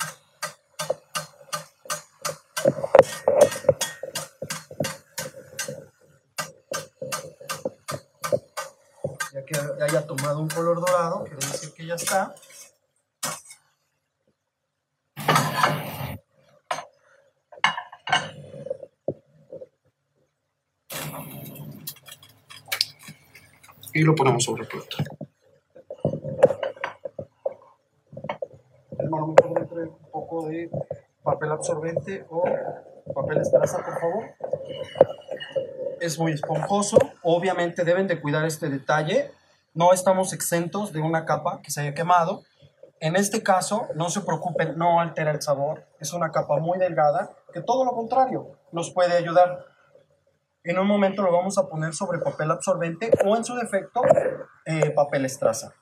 tomado 10.22 10.40
un 10.40 10.48
color 10.48 10.80
dorado, 10.80 11.24
quiere 11.24 11.36
decir 11.36 11.72
que 11.74 11.84
ya 11.84 11.94
está. 11.94 12.34
Y 23.94 24.02
lo 24.02 24.14
ponemos 24.14 24.44
sobre 24.44 24.62
el 24.62 24.68
plato. 24.68 24.96
Hermano, 28.98 29.26
me 29.26 29.34
puede 29.34 29.66
traer 29.66 29.88
un 29.88 30.10
poco 30.12 30.48
de 30.48 30.70
papel 31.24 31.50
absorbente 31.50 32.24
o 32.30 32.44
papel 33.12 33.38
estraza, 33.38 33.84
por 33.84 34.00
favor. 34.00 34.24
Es 36.00 36.16
muy 36.18 36.32
esponjoso. 36.32 36.96
Obviamente 37.22 37.84
deben 37.84 38.06
de 38.06 38.20
cuidar 38.20 38.44
este 38.46 38.68
detalle 38.68 39.32
no 39.74 39.94
estamos 39.94 40.34
exentos 40.34 40.92
de 40.92 41.00
una 41.00 41.24
capa 41.24 41.60
que 41.62 41.70
se 41.70 41.80
haya 41.80 41.94
quemado. 41.94 42.42
En 43.00 43.16
este 43.16 43.42
caso, 43.42 43.88
no 43.94 44.10
se 44.10 44.20
preocupen, 44.20 44.76
no 44.76 45.00
altera 45.00 45.30
el 45.30 45.40
sabor. 45.40 45.86
Es 45.98 46.12
una 46.12 46.30
capa 46.30 46.58
muy 46.58 46.78
delgada 46.78 47.34
que 47.54 47.62
todo 47.62 47.84
lo 47.84 47.92
contrario 47.92 48.58
nos 48.70 48.90
puede 48.90 49.16
ayudar. 49.16 49.64
En 50.62 50.78
un 50.78 50.86
momento 50.86 51.22
lo 51.22 51.32
vamos 51.32 51.56
a 51.56 51.68
poner 51.68 51.94
sobre 51.94 52.18
papel 52.18 52.50
absorbente 52.50 53.10
o 53.24 53.34
en 53.34 53.44
su 53.44 53.54
defecto 53.54 54.02
eh, 54.66 54.90
papel 54.90 55.24
estraza. 55.24 55.72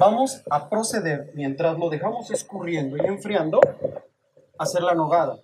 Vamos 0.00 0.42
a 0.50 0.68
proceder 0.68 1.30
mientras 1.34 1.78
lo 1.78 1.90
dejamos 1.90 2.32
escurriendo 2.32 2.96
y 2.96 3.06
enfriando 3.06 3.60
a 4.58 4.64
hacer 4.64 4.82
la 4.82 4.94
nogada. 4.94 5.36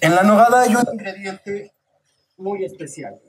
En 0.00 0.14
la 0.14 0.22
nogada 0.22 0.62
hay 0.62 0.74
un 0.74 0.84
ingrediente 0.92 1.75
muy 2.36 2.64
especial. 2.64 3.20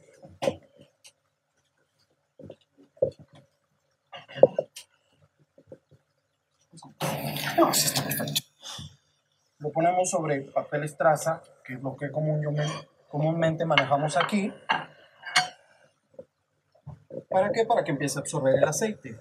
Lo 9.59 9.71
ponemos 9.71 10.09
sobre 10.09 10.41
papel 10.41 10.83
estraza, 10.83 11.41
que 11.63 11.73
es 11.73 11.81
lo 11.81 11.95
que 11.97 12.11
comúnmente 12.11 13.65
manejamos 13.65 14.15
aquí. 14.17 14.53
¿Para 17.29 17.51
qué? 17.51 17.65
Para 17.65 17.83
que 17.83 17.91
empiece 17.91 18.19
a 18.19 18.21
absorber 18.21 18.55
el 18.55 18.63
aceite. 18.63 19.19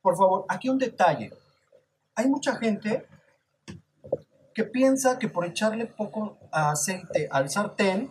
Por 0.00 0.16
favor, 0.16 0.44
aquí 0.48 0.68
un 0.68 0.78
detalle. 0.78 1.32
Hay 2.14 2.28
mucha 2.28 2.56
gente 2.56 3.06
que 4.54 4.64
piensa 4.64 5.18
que 5.18 5.28
por 5.28 5.44
echarle 5.44 5.86
poco 5.86 6.38
aceite 6.50 7.28
al 7.30 7.50
sartén, 7.50 8.10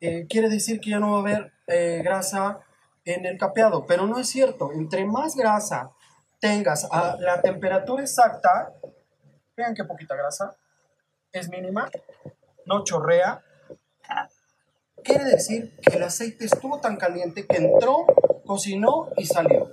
eh, 0.00 0.26
quiere 0.28 0.48
decir 0.48 0.80
que 0.80 0.90
ya 0.90 0.98
no 0.98 1.12
va 1.12 1.18
a 1.18 1.20
haber 1.20 1.52
eh, 1.66 2.00
grasa 2.02 2.60
en 3.04 3.26
el 3.26 3.38
capeado, 3.38 3.86
pero 3.86 4.06
no 4.06 4.18
es 4.18 4.28
cierto. 4.28 4.72
Entre 4.72 5.04
más 5.04 5.34
grasa 5.34 5.90
tengas 6.40 6.86
a 6.90 7.16
la 7.18 7.40
temperatura 7.40 8.02
exacta, 8.02 8.72
vean 9.56 9.74
qué 9.74 9.84
poquita 9.84 10.14
grasa, 10.14 10.56
es 11.32 11.48
mínima, 11.48 11.90
no 12.64 12.84
chorrea, 12.84 13.42
quiere 15.02 15.24
decir 15.24 15.76
que 15.80 15.96
el 15.96 16.02
aceite 16.02 16.44
estuvo 16.44 16.80
tan 16.80 16.96
caliente 16.96 17.46
que 17.46 17.56
entró, 17.56 18.06
cocinó 18.46 19.08
y 19.16 19.26
salió. 19.26 19.72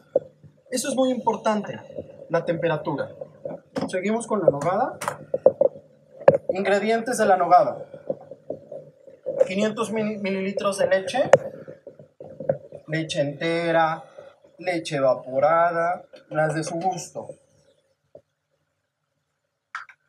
Eso 0.71 0.89
es 0.89 0.95
muy 0.95 1.11
importante, 1.11 1.79
la 2.29 2.45
temperatura. 2.45 3.09
Seguimos 3.87 4.27
con 4.27 4.41
la 4.41 4.49
nogada. 4.49 4.97
Ingredientes 6.49 7.17
de 7.17 7.25
la 7.25 7.37
nogada. 7.37 7.85
500 9.45 9.91
mililitros 9.91 10.77
de 10.79 10.87
leche, 10.87 11.29
leche 12.87 13.21
entera, 13.21 14.03
leche 14.57 14.97
evaporada, 14.97 16.03
las 16.29 16.55
de 16.55 16.63
su 16.63 16.75
gusto. 16.75 17.29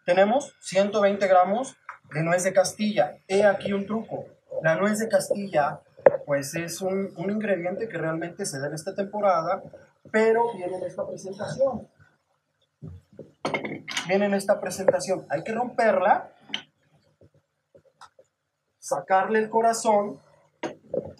Tenemos 0.04 0.54
120 0.60 1.26
gramos 1.26 1.76
de 2.14 2.22
nuez 2.22 2.44
de 2.44 2.52
Castilla. 2.52 3.18
He 3.28 3.44
aquí 3.44 3.72
un 3.72 3.86
truco. 3.86 4.26
La 4.62 4.76
nuez 4.76 4.98
de 4.98 5.08
Castilla, 5.08 5.80
pues 6.24 6.54
es 6.54 6.80
un, 6.80 7.12
un 7.16 7.30
ingrediente 7.30 7.88
que 7.88 7.98
realmente 7.98 8.46
se 8.46 8.58
da 8.58 8.68
en 8.68 8.74
esta 8.74 8.94
temporada, 8.94 9.62
pero 10.10 10.54
viene 10.54 10.78
en 10.78 10.84
esta 10.84 11.06
presentación. 11.06 11.88
Viene 14.08 14.26
en 14.26 14.34
esta 14.34 14.60
presentación. 14.60 15.26
Hay 15.28 15.42
que 15.42 15.52
romperla 15.52 16.30
sacarle 18.86 19.40
el 19.40 19.50
corazón, 19.50 20.20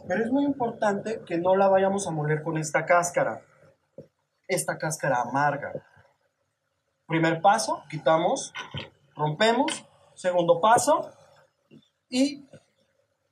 pero 0.07 0.23
es 0.25 0.31
muy 0.31 0.45
importante 0.45 1.23
que 1.27 1.37
no 1.37 1.57
la 1.57 1.67
vayamos 1.67 2.07
a 2.07 2.13
moler 2.13 2.45
con 2.45 2.59
esta 2.59 2.87
cáscara, 2.87 3.43
esta 4.47 4.79
cáscara 4.79 5.23
amarga. 5.23 5.73
Primer 7.09 7.41
paso, 7.41 7.83
quitamos, 7.91 8.53
rompemos, 9.17 9.85
segundo 10.15 10.61
paso 10.61 11.11
y 12.09 12.49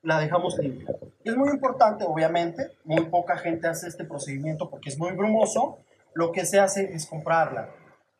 la 0.02 0.18
dejamos 0.18 0.58
limpia. 0.58 0.96
Es 1.22 1.36
muy 1.36 1.50
importante, 1.50 2.04
obviamente, 2.04 2.72
muy 2.82 3.04
poca 3.04 3.38
gente 3.38 3.68
hace 3.68 3.86
este 3.86 4.04
procedimiento 4.04 4.68
porque 4.68 4.88
es 4.88 4.98
muy 4.98 5.12
brumoso. 5.12 5.78
Lo 6.12 6.32
que 6.32 6.44
se 6.44 6.58
hace 6.58 6.92
es 6.92 7.06
comprarla. 7.06 7.70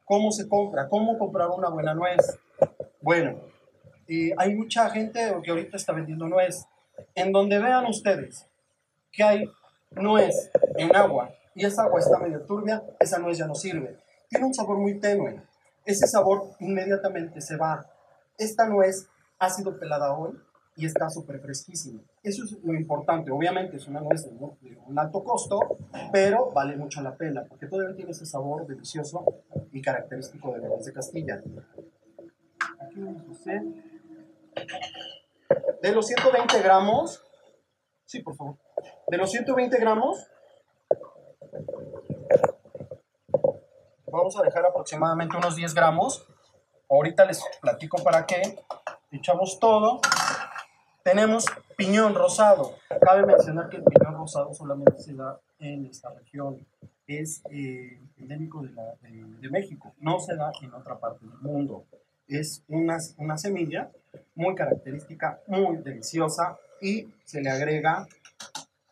¿Cómo 0.05 0.31
se 0.31 0.49
compra? 0.49 0.89
¿Cómo 0.89 1.19
comprar 1.19 1.49
una 1.49 1.71
buena 1.71 1.93
nuez? 1.93 2.39
Bueno, 3.01 3.41
hay 4.37 4.55
mucha 4.55 4.91
gente 4.91 5.35
que 5.43 5.51
ahorita 5.51 5.77
está 5.77 5.93
vendiendo 5.93 6.29
nuez. 6.29 6.67
En 7.15 7.33
donde 7.33 7.59
vean 7.59 7.87
ustedes 7.87 8.47
que 9.11 9.23
hay 9.23 9.51
nuez 9.93 10.51
en 10.77 10.95
agua 10.95 11.31
y 11.55 11.65
esa 11.65 11.85
agua 11.85 12.01
está 12.01 12.19
medio 12.19 12.41
turbia, 12.43 12.83
esa 13.01 13.19
nuez 13.19 13.39
ya 13.39 13.47
no 13.47 13.55
sirve. 13.55 13.99
Tiene 14.29 14.47
un 14.47 14.55
sabor 14.55 14.79
muy 14.79 14.99
tenue. 14.99 15.41
Ese 15.85 16.07
sabor 16.07 16.51
inmediatamente 16.61 17.41
se 17.41 17.57
va. 17.57 17.87
Esta 18.39 18.67
nuez 18.67 19.09
ha 19.39 19.51
sido 19.51 19.79
pelada 19.79 20.17
hoy 20.17 20.37
y 20.77 20.87
está 20.87 21.09
súper 21.11 21.41
fresquísima. 21.41 22.01
Eso 22.23 22.45
es 22.45 22.53
lo 22.65 22.75
importante. 22.75 23.31
Obviamente 23.31 23.77
es 23.77 23.87
una 23.87 24.01
nuez 24.01 24.25
de 24.25 24.77
un 24.87 24.99
alto 24.99 25.23
costo, 25.23 25.61
pero 26.13 26.51
vale 26.53 26.77
mucho 26.77 27.01
la 27.01 27.15
pena 27.15 27.45
porque 27.49 27.67
todavía 27.67 27.95
tiene 27.95 28.11
ese 28.11 28.27
sabor 28.27 28.67
delicioso 28.67 29.25
y 29.73 29.81
característico 29.81 30.53
de 30.53 30.61
la 30.61 30.69
nuez 30.69 30.85
de 30.85 30.93
Castilla. 30.93 31.43
Aquí 32.81 33.01
vamos 33.01 33.23
a 33.29 33.33
hacer 33.33 33.63
de 35.83 35.93
los 35.93 36.07
120 36.07 36.63
gramos, 36.63 37.23
sí, 38.05 38.21
por 38.23 38.37
favor, 38.37 38.57
de 39.09 39.17
los 39.17 39.31
120 39.31 39.79
gramos, 39.79 40.27
vamos 44.15 44.39
a 44.39 44.43
dejar 44.43 44.65
aproximadamente 44.65 45.37
unos 45.37 45.57
10 45.57 45.75
gramos. 45.75 46.27
Ahorita 46.89 47.25
les 47.25 47.43
platico 47.61 48.03
para 48.03 48.27
qué. 48.27 48.59
Echamos 49.11 49.59
todo. 49.59 50.01
Tenemos 51.03 51.47
piñón 51.77 52.15
rosado. 52.15 52.77
Cabe 53.01 53.27
mencionar 53.27 53.69
que 53.69 53.77
el 53.79 53.85
piñón 53.85 54.15
rosado 54.15 54.55
solamente 54.55 54.99
se 54.99 55.15
da 55.15 55.41
en 55.59 55.87
esta 55.87 56.11
región. 56.11 56.67
Es 57.07 57.43
eh, 57.51 58.01
endémico 58.17 58.63
de, 58.63 58.71
de, 59.41 59.51
México. 59.51 59.93
No 59.99 60.19
se 60.19 60.37
da 60.37 60.51
en 60.63 60.73
otra 60.73 60.99
parte 60.99 61.27
del 61.27 61.39
mundo. 61.39 61.85
Es 62.29 62.65
una, 62.69 62.99
una 63.19 63.37
semilla 63.39 63.91
muy 64.35 64.55
característica, 64.55 65.41
muy 65.47 65.79
deliciosa 65.79 66.59
y 66.81 67.09
se 67.25 67.41
le 67.41 67.51
agrega 67.51 68.07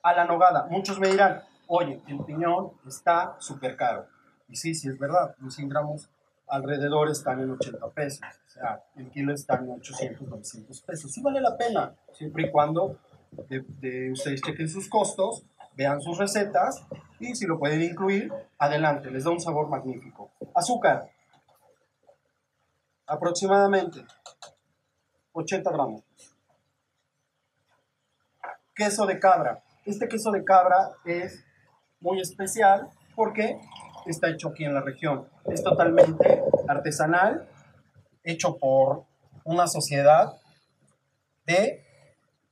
a 0.02 0.12
la 0.14 0.24
nogada. 0.24 0.66
Muchos 0.70 0.98
me 0.98 1.08
dirán, 1.08 1.42
oye, 1.66 2.00
el 2.06 2.18
piñón 2.24 2.72
está 2.86 3.36
súper 3.38 3.76
caro. 3.76 4.06
Y 4.48 4.56
sí, 4.56 4.74
sí 4.74 4.88
es 4.88 4.98
verdad, 4.98 5.34
los 5.38 5.54
100 5.54 5.68
gramos 5.68 6.08
alrededor 6.52 7.10
están 7.10 7.40
en 7.40 7.50
80 7.50 7.88
pesos, 7.90 8.20
o 8.46 8.50
sea, 8.50 8.84
el 8.96 9.08
kilo 9.10 9.32
está 9.32 9.56
en 9.56 9.70
800, 9.70 10.28
900 10.28 10.82
pesos. 10.82 11.10
Sí 11.10 11.22
vale 11.22 11.40
la 11.40 11.56
pena, 11.56 11.94
siempre 12.12 12.44
y 12.44 12.50
cuando 12.50 12.98
de, 13.48 14.12
ustedes 14.12 14.42
chequen 14.42 14.68
sus 14.68 14.88
costos, 14.88 15.44
vean 15.74 16.02
sus 16.02 16.18
recetas 16.18 16.84
y 17.18 17.34
si 17.34 17.46
lo 17.46 17.58
pueden 17.58 17.80
incluir, 17.80 18.30
adelante, 18.58 19.10
les 19.10 19.24
da 19.24 19.30
un 19.30 19.40
sabor 19.40 19.68
magnífico. 19.68 20.30
Azúcar, 20.54 21.08
aproximadamente 23.06 24.04
80 25.32 25.70
gramos. 25.70 26.02
Queso 28.74 29.06
de 29.06 29.18
cabra. 29.18 29.62
Este 29.84 30.08
queso 30.08 30.30
de 30.30 30.44
cabra 30.44 30.92
es 31.04 31.44
muy 32.00 32.20
especial 32.20 32.88
porque 33.14 33.60
está 34.06 34.30
hecho 34.30 34.48
aquí 34.48 34.64
en 34.64 34.74
la 34.74 34.80
región. 34.80 35.28
Es 35.46 35.62
totalmente 35.62 36.42
artesanal, 36.68 37.48
hecho 38.24 38.56
por 38.56 39.04
una 39.44 39.66
sociedad 39.66 40.34
de 41.44 41.84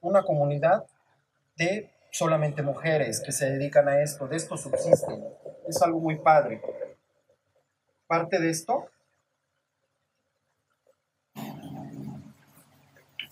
una 0.01 0.23
comunidad 0.23 0.87
de 1.57 1.91
solamente 2.11 2.63
mujeres 2.63 3.23
que 3.25 3.33
se 3.33 3.51
dedican 3.51 3.89
a 3.89 4.03
esto, 4.03 4.27
de 4.27 4.37
esto 4.37 4.57
subsisten. 4.57 5.25
Es 5.69 5.81
algo 5.83 6.01
muy 6.01 6.19
padre. 6.19 6.61
Parte 8.07 8.41
de 8.41 8.51
esto 8.51 8.89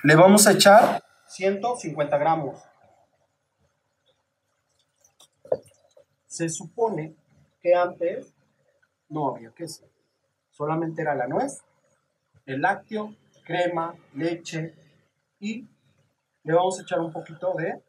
Le 0.05 0.15
vamos 0.15 0.47
a 0.47 0.53
echar 0.53 1.03
150 1.27 2.19
gramos. 2.19 2.63
Se 6.27 6.49
supone 6.49 7.17
que 7.61 7.75
antes 7.75 8.33
no 9.09 9.35
había 9.35 9.51
queso. 9.51 9.89
Solamente 10.51 11.03
era 11.03 11.17
la 11.17 11.27
nuez, 11.27 11.65
el 12.47 12.61
lácteo, 12.61 13.13
crema, 13.45 13.97
leche 14.15 14.73
y 15.41 15.67
le 16.45 16.53
vamos 16.55 16.79
a 16.79 16.83
echar 16.83 17.01
un 17.01 17.13
poquito 17.13 17.55
de... 17.55 17.83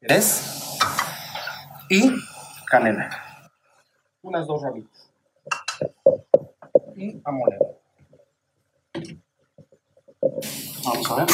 ¿Ves? 0.00 0.78
Y 1.90 2.12
canela. 2.66 3.10
Unas 4.22 4.46
dos 4.46 4.62
rabitas. 4.62 5.10
Y 6.94 7.20
a 7.24 7.30
moler. 7.32 7.73
Vamos 10.24 11.10
a 11.10 11.14
ver. 11.16 11.26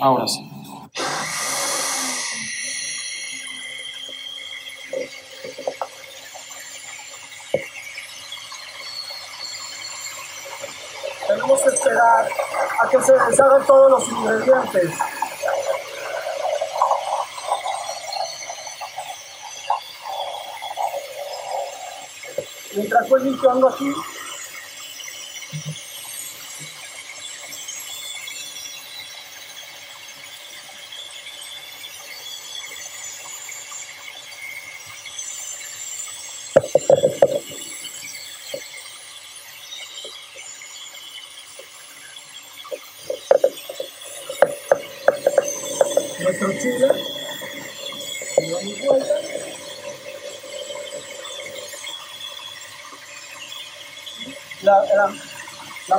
Ahora 0.00 0.28
sí. 0.28 0.48
Tenemos 11.26 11.60
que 11.62 11.68
esperar 11.70 12.28
a 12.80 12.88
que 12.88 13.02
se 13.02 13.12
deshagan 13.12 13.66
todos 13.66 13.90
los 13.90 14.08
ingredientes. 14.08 15.15
Mientras 22.76 23.08
voy 23.08 23.24
limpiando 23.24 23.68
aquí, 23.68 23.86
nuestro 23.86 24.15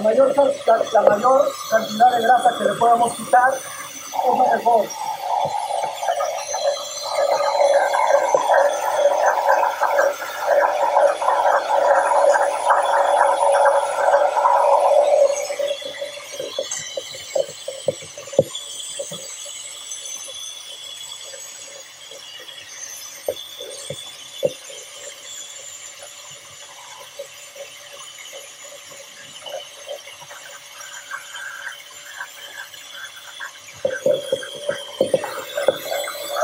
mayor, 0.08 0.34
la, 0.94 1.02
mayor 1.02 1.52
cantidad 1.70 2.12
de 2.18 2.24
grasa 2.24 2.58
que 2.58 2.64
le 2.64 2.74
podamos 2.76 3.14
quitar 3.14 3.54
es 3.54 4.56
mejor. 4.56 4.86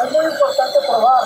Es 0.04 0.12
muy 0.12 0.26
importante 0.26 0.80
probar. 0.86 1.24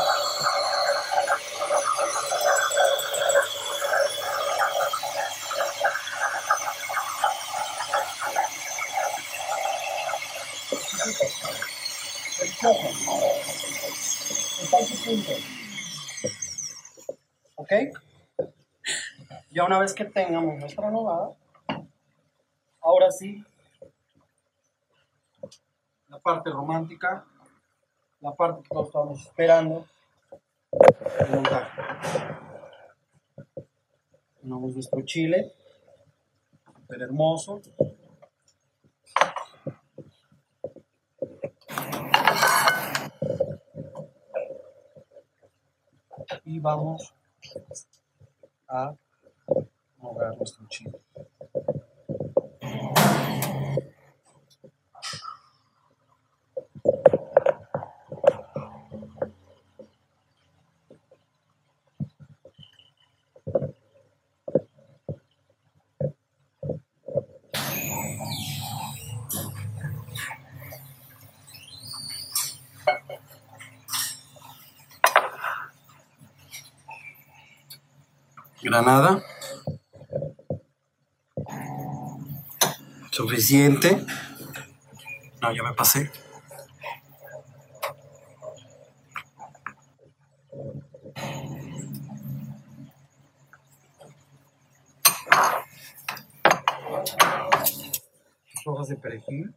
El 12.39 12.55
choco. 12.57 12.89
Está 14.61 14.79
en 14.79 14.85
su 14.85 15.03
punto. 15.03 15.31
¿Ok? 17.55 17.71
Ya 19.51 19.63
una 19.77 19.83
vez 19.83 19.93
que 19.93 20.05
tengamos 20.05 20.57
nuestra 20.57 20.89
nogada, 20.89 21.35
ahora 22.81 23.11
sí, 23.11 23.45
la 26.07 26.17
parte 26.17 26.49
romántica, 26.49 27.23
la 28.19 28.33
parte 28.33 28.63
que 28.63 28.69
todos 28.69 28.87
estamos 28.87 29.21
esperando, 29.21 29.85
el 31.19 31.29
montaje. 31.29 31.81
Ponemos 34.41 34.73
nuestro 34.73 35.01
chile, 35.05 35.53
súper 36.75 37.03
hermoso. 37.03 37.61
Y 46.45 46.57
vamos 46.57 47.13
a 48.67 48.95
Granada. 78.63 79.21
Suficiente. 83.27 84.05
No, 85.41 85.51
ya 85.51 85.61
me 85.61 85.73
pasé. 85.73 86.09
Hojas 98.65 98.87
de 98.87 98.95
perejil. 98.95 99.53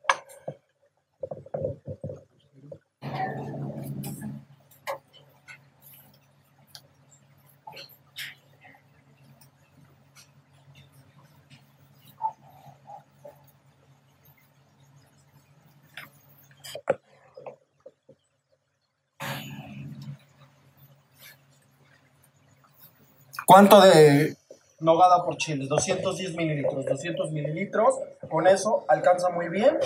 ¿Cuánto 23.51 23.81
de 23.81 24.37
nogada 24.79 25.25
por 25.25 25.37
chile? 25.37 25.67
210 25.67 26.37
mililitros. 26.37 26.87
200 26.87 27.33
mililitros. 27.33 27.97
Con 28.31 28.47
eso 28.47 28.85
alcanza 28.87 29.29
muy 29.31 29.49
bien 29.49 29.77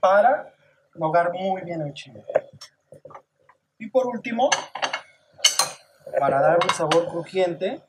para 0.00 0.52
nogar 0.96 1.30
muy 1.32 1.62
bien 1.62 1.80
el 1.82 1.94
chile. 1.94 2.24
Y 3.78 3.88
por 3.88 4.08
último, 4.08 4.50
para 6.18 6.40
dar 6.40 6.58
un 6.60 6.70
sabor 6.70 7.06
crujiente, 7.08 7.80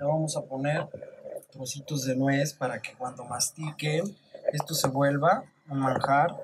le 0.00 0.04
vamos 0.04 0.36
a 0.36 0.42
poner 0.42 0.88
trocitos 1.52 2.04
de 2.04 2.16
nuez 2.16 2.54
para 2.54 2.82
que 2.82 2.94
cuando 2.94 3.24
mastiquen 3.24 4.16
esto 4.52 4.74
se 4.74 4.88
vuelva 4.88 5.44
un 5.70 5.78
manjar. 5.78 6.34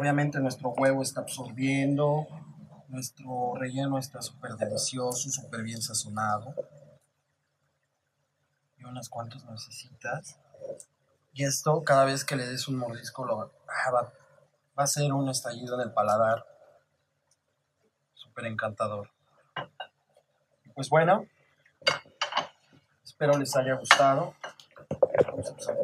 Obviamente 0.00 0.40
nuestro 0.40 0.70
huevo 0.70 1.02
está 1.02 1.20
absorbiendo, 1.20 2.26
nuestro 2.88 3.54
relleno 3.54 3.98
está 3.98 4.22
súper 4.22 4.52
delicioso, 4.52 5.28
súper 5.28 5.62
bien 5.62 5.82
sazonado. 5.82 6.54
Y 8.96 8.98
unas 8.98 9.10
cuantas 9.10 9.44
necesitas. 9.44 10.38
Y 11.34 11.44
esto 11.44 11.84
cada 11.84 12.06
vez 12.06 12.24
que 12.24 12.34
le 12.34 12.46
des 12.46 12.66
un 12.66 12.78
mordisco 12.78 13.26
lo, 13.26 13.42
ah, 13.68 13.90
va, 13.90 14.12
va 14.78 14.84
a 14.84 14.86
ser 14.86 15.12
un 15.12 15.28
estallido 15.28 15.74
en 15.74 15.82
el 15.82 15.92
paladar. 15.92 16.46
Súper 18.14 18.46
encantador. 18.46 19.10
Pues 20.74 20.88
bueno, 20.88 21.26
espero 23.04 23.36
les 23.36 23.54
haya 23.54 23.74
gustado. 23.74 24.34
Vamos 25.26 25.46
a 25.46 25.50
empezar. 25.50 25.76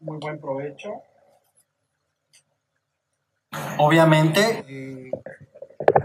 Muy 0.00 0.18
buen 0.18 0.40
provecho. 0.40 0.90
Obviamente, 3.78 4.64
eh, 4.68 5.10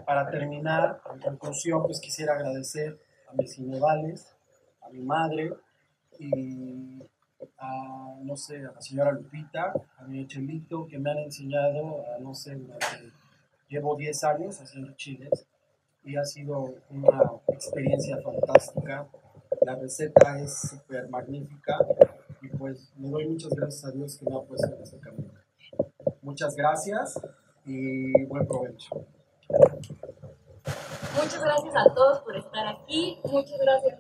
para 0.05 0.29
terminar, 0.29 1.01
en 1.13 1.19
conclusión, 1.19 1.83
pues 1.83 1.99
quisiera 1.99 2.33
agradecer 2.33 2.99
a 3.27 3.33
mis 3.33 3.57
inevales, 3.57 4.35
a 4.81 4.89
mi 4.89 5.01
madre 5.01 5.53
y 6.19 7.01
a, 7.57 8.15
no 8.21 8.35
sé, 8.37 8.65
a 8.65 8.71
la 8.71 8.81
señora 8.81 9.11
Lupita, 9.11 9.73
a 9.97 10.03
mi 10.03 10.25
chelito, 10.27 10.87
que 10.87 10.99
me 10.99 11.11
han 11.11 11.19
enseñado 11.19 12.03
a, 12.15 12.19
no 12.19 12.33
sé, 12.33 12.55
durante, 12.55 13.11
llevo 13.69 13.95
10 13.95 14.23
años 14.25 14.61
haciendo 14.61 14.93
chiles 14.95 15.47
y 16.03 16.15
ha 16.15 16.23
sido 16.23 16.75
una 16.89 17.31
experiencia 17.47 18.17
fantástica. 18.21 19.07
La 19.61 19.75
receta 19.75 20.39
es 20.39 20.69
súper 20.69 21.09
magnífica 21.09 21.77
y 22.41 22.49
pues 22.49 22.93
le 22.97 23.09
doy 23.09 23.27
muchas 23.27 23.51
gracias 23.53 23.85
a 23.85 23.91
Dios 23.91 24.17
que 24.17 24.29
me 24.29 24.35
ha 24.35 24.41
puesto 24.41 24.75
en 24.75 24.81
este 24.81 24.99
camino. 24.99 25.31
Muchas 26.21 26.55
gracias 26.55 27.19
y 27.65 28.23
buen 28.25 28.47
provecho. 28.47 29.07
Muchas 31.15 31.41
gracias 31.41 31.75
a 31.75 31.93
todos 31.93 32.19
por 32.19 32.35
estar 32.35 32.67
aquí. 32.67 33.19
Muchas 33.23 33.57
gracias, 33.59 33.99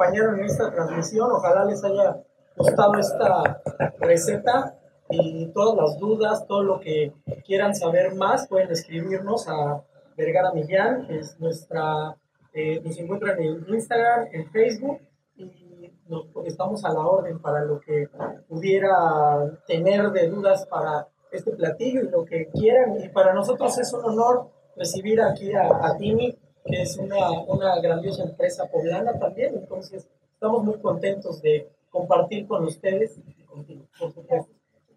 acompañaron 0.00 0.38
en 0.38 0.46
esta 0.46 0.70
transmisión. 0.70 1.30
Ojalá 1.30 1.64
les 1.64 1.84
haya 1.84 2.16
gustado 2.56 2.94
esta 2.94 3.60
receta 3.98 4.74
y 5.10 5.46
todas 5.52 5.76
las 5.76 5.98
dudas, 5.98 6.46
todo 6.46 6.62
lo 6.62 6.80
que 6.80 7.12
quieran 7.44 7.74
saber 7.74 8.14
más, 8.14 8.48
pueden 8.48 8.70
escribirnos 8.70 9.46
a 9.48 9.82
Vergara 10.16 10.52
Millán, 10.52 11.06
que 11.06 11.18
es 11.18 11.38
nuestra, 11.38 12.16
eh, 12.54 12.80
nos 12.82 12.98
encuentran 12.98 13.40
en 13.40 13.64
Instagram, 13.68 14.28
en 14.32 14.50
Facebook 14.50 15.00
y 15.36 15.92
nos, 16.08 16.26
estamos 16.46 16.84
a 16.84 16.92
la 16.92 17.00
orden 17.00 17.38
para 17.40 17.64
lo 17.64 17.80
que 17.80 18.08
pudiera 18.48 19.58
tener 19.66 20.10
de 20.12 20.28
dudas 20.28 20.66
para 20.66 21.08
este 21.30 21.52
platillo 21.52 22.02
y 22.02 22.08
lo 22.08 22.24
que 22.24 22.48
quieran. 22.48 23.00
Y 23.00 23.08
para 23.08 23.34
nosotros 23.34 23.78
es 23.78 23.92
un 23.92 24.04
honor 24.04 24.48
recibir 24.76 25.20
aquí 25.20 25.52
a, 25.52 25.68
a 25.86 25.96
Tini, 25.98 26.38
que 26.70 26.82
es 26.82 26.96
una, 26.96 27.30
una 27.42 27.80
grandiosa 27.80 28.22
empresa 28.24 28.66
poblana 28.70 29.18
también. 29.18 29.54
Entonces, 29.56 30.08
estamos 30.32 30.64
muy 30.64 30.78
contentos 30.80 31.42
de 31.42 31.68
compartir 31.90 32.46
con 32.46 32.64
ustedes 32.64 33.18
y 33.18 33.42
contigo, 33.44 33.86
por 33.98 34.12
supuesto. 34.12 34.52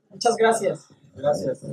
Muchas 0.09 0.35
gracias. 0.37 0.87
Gracias. 1.15 1.63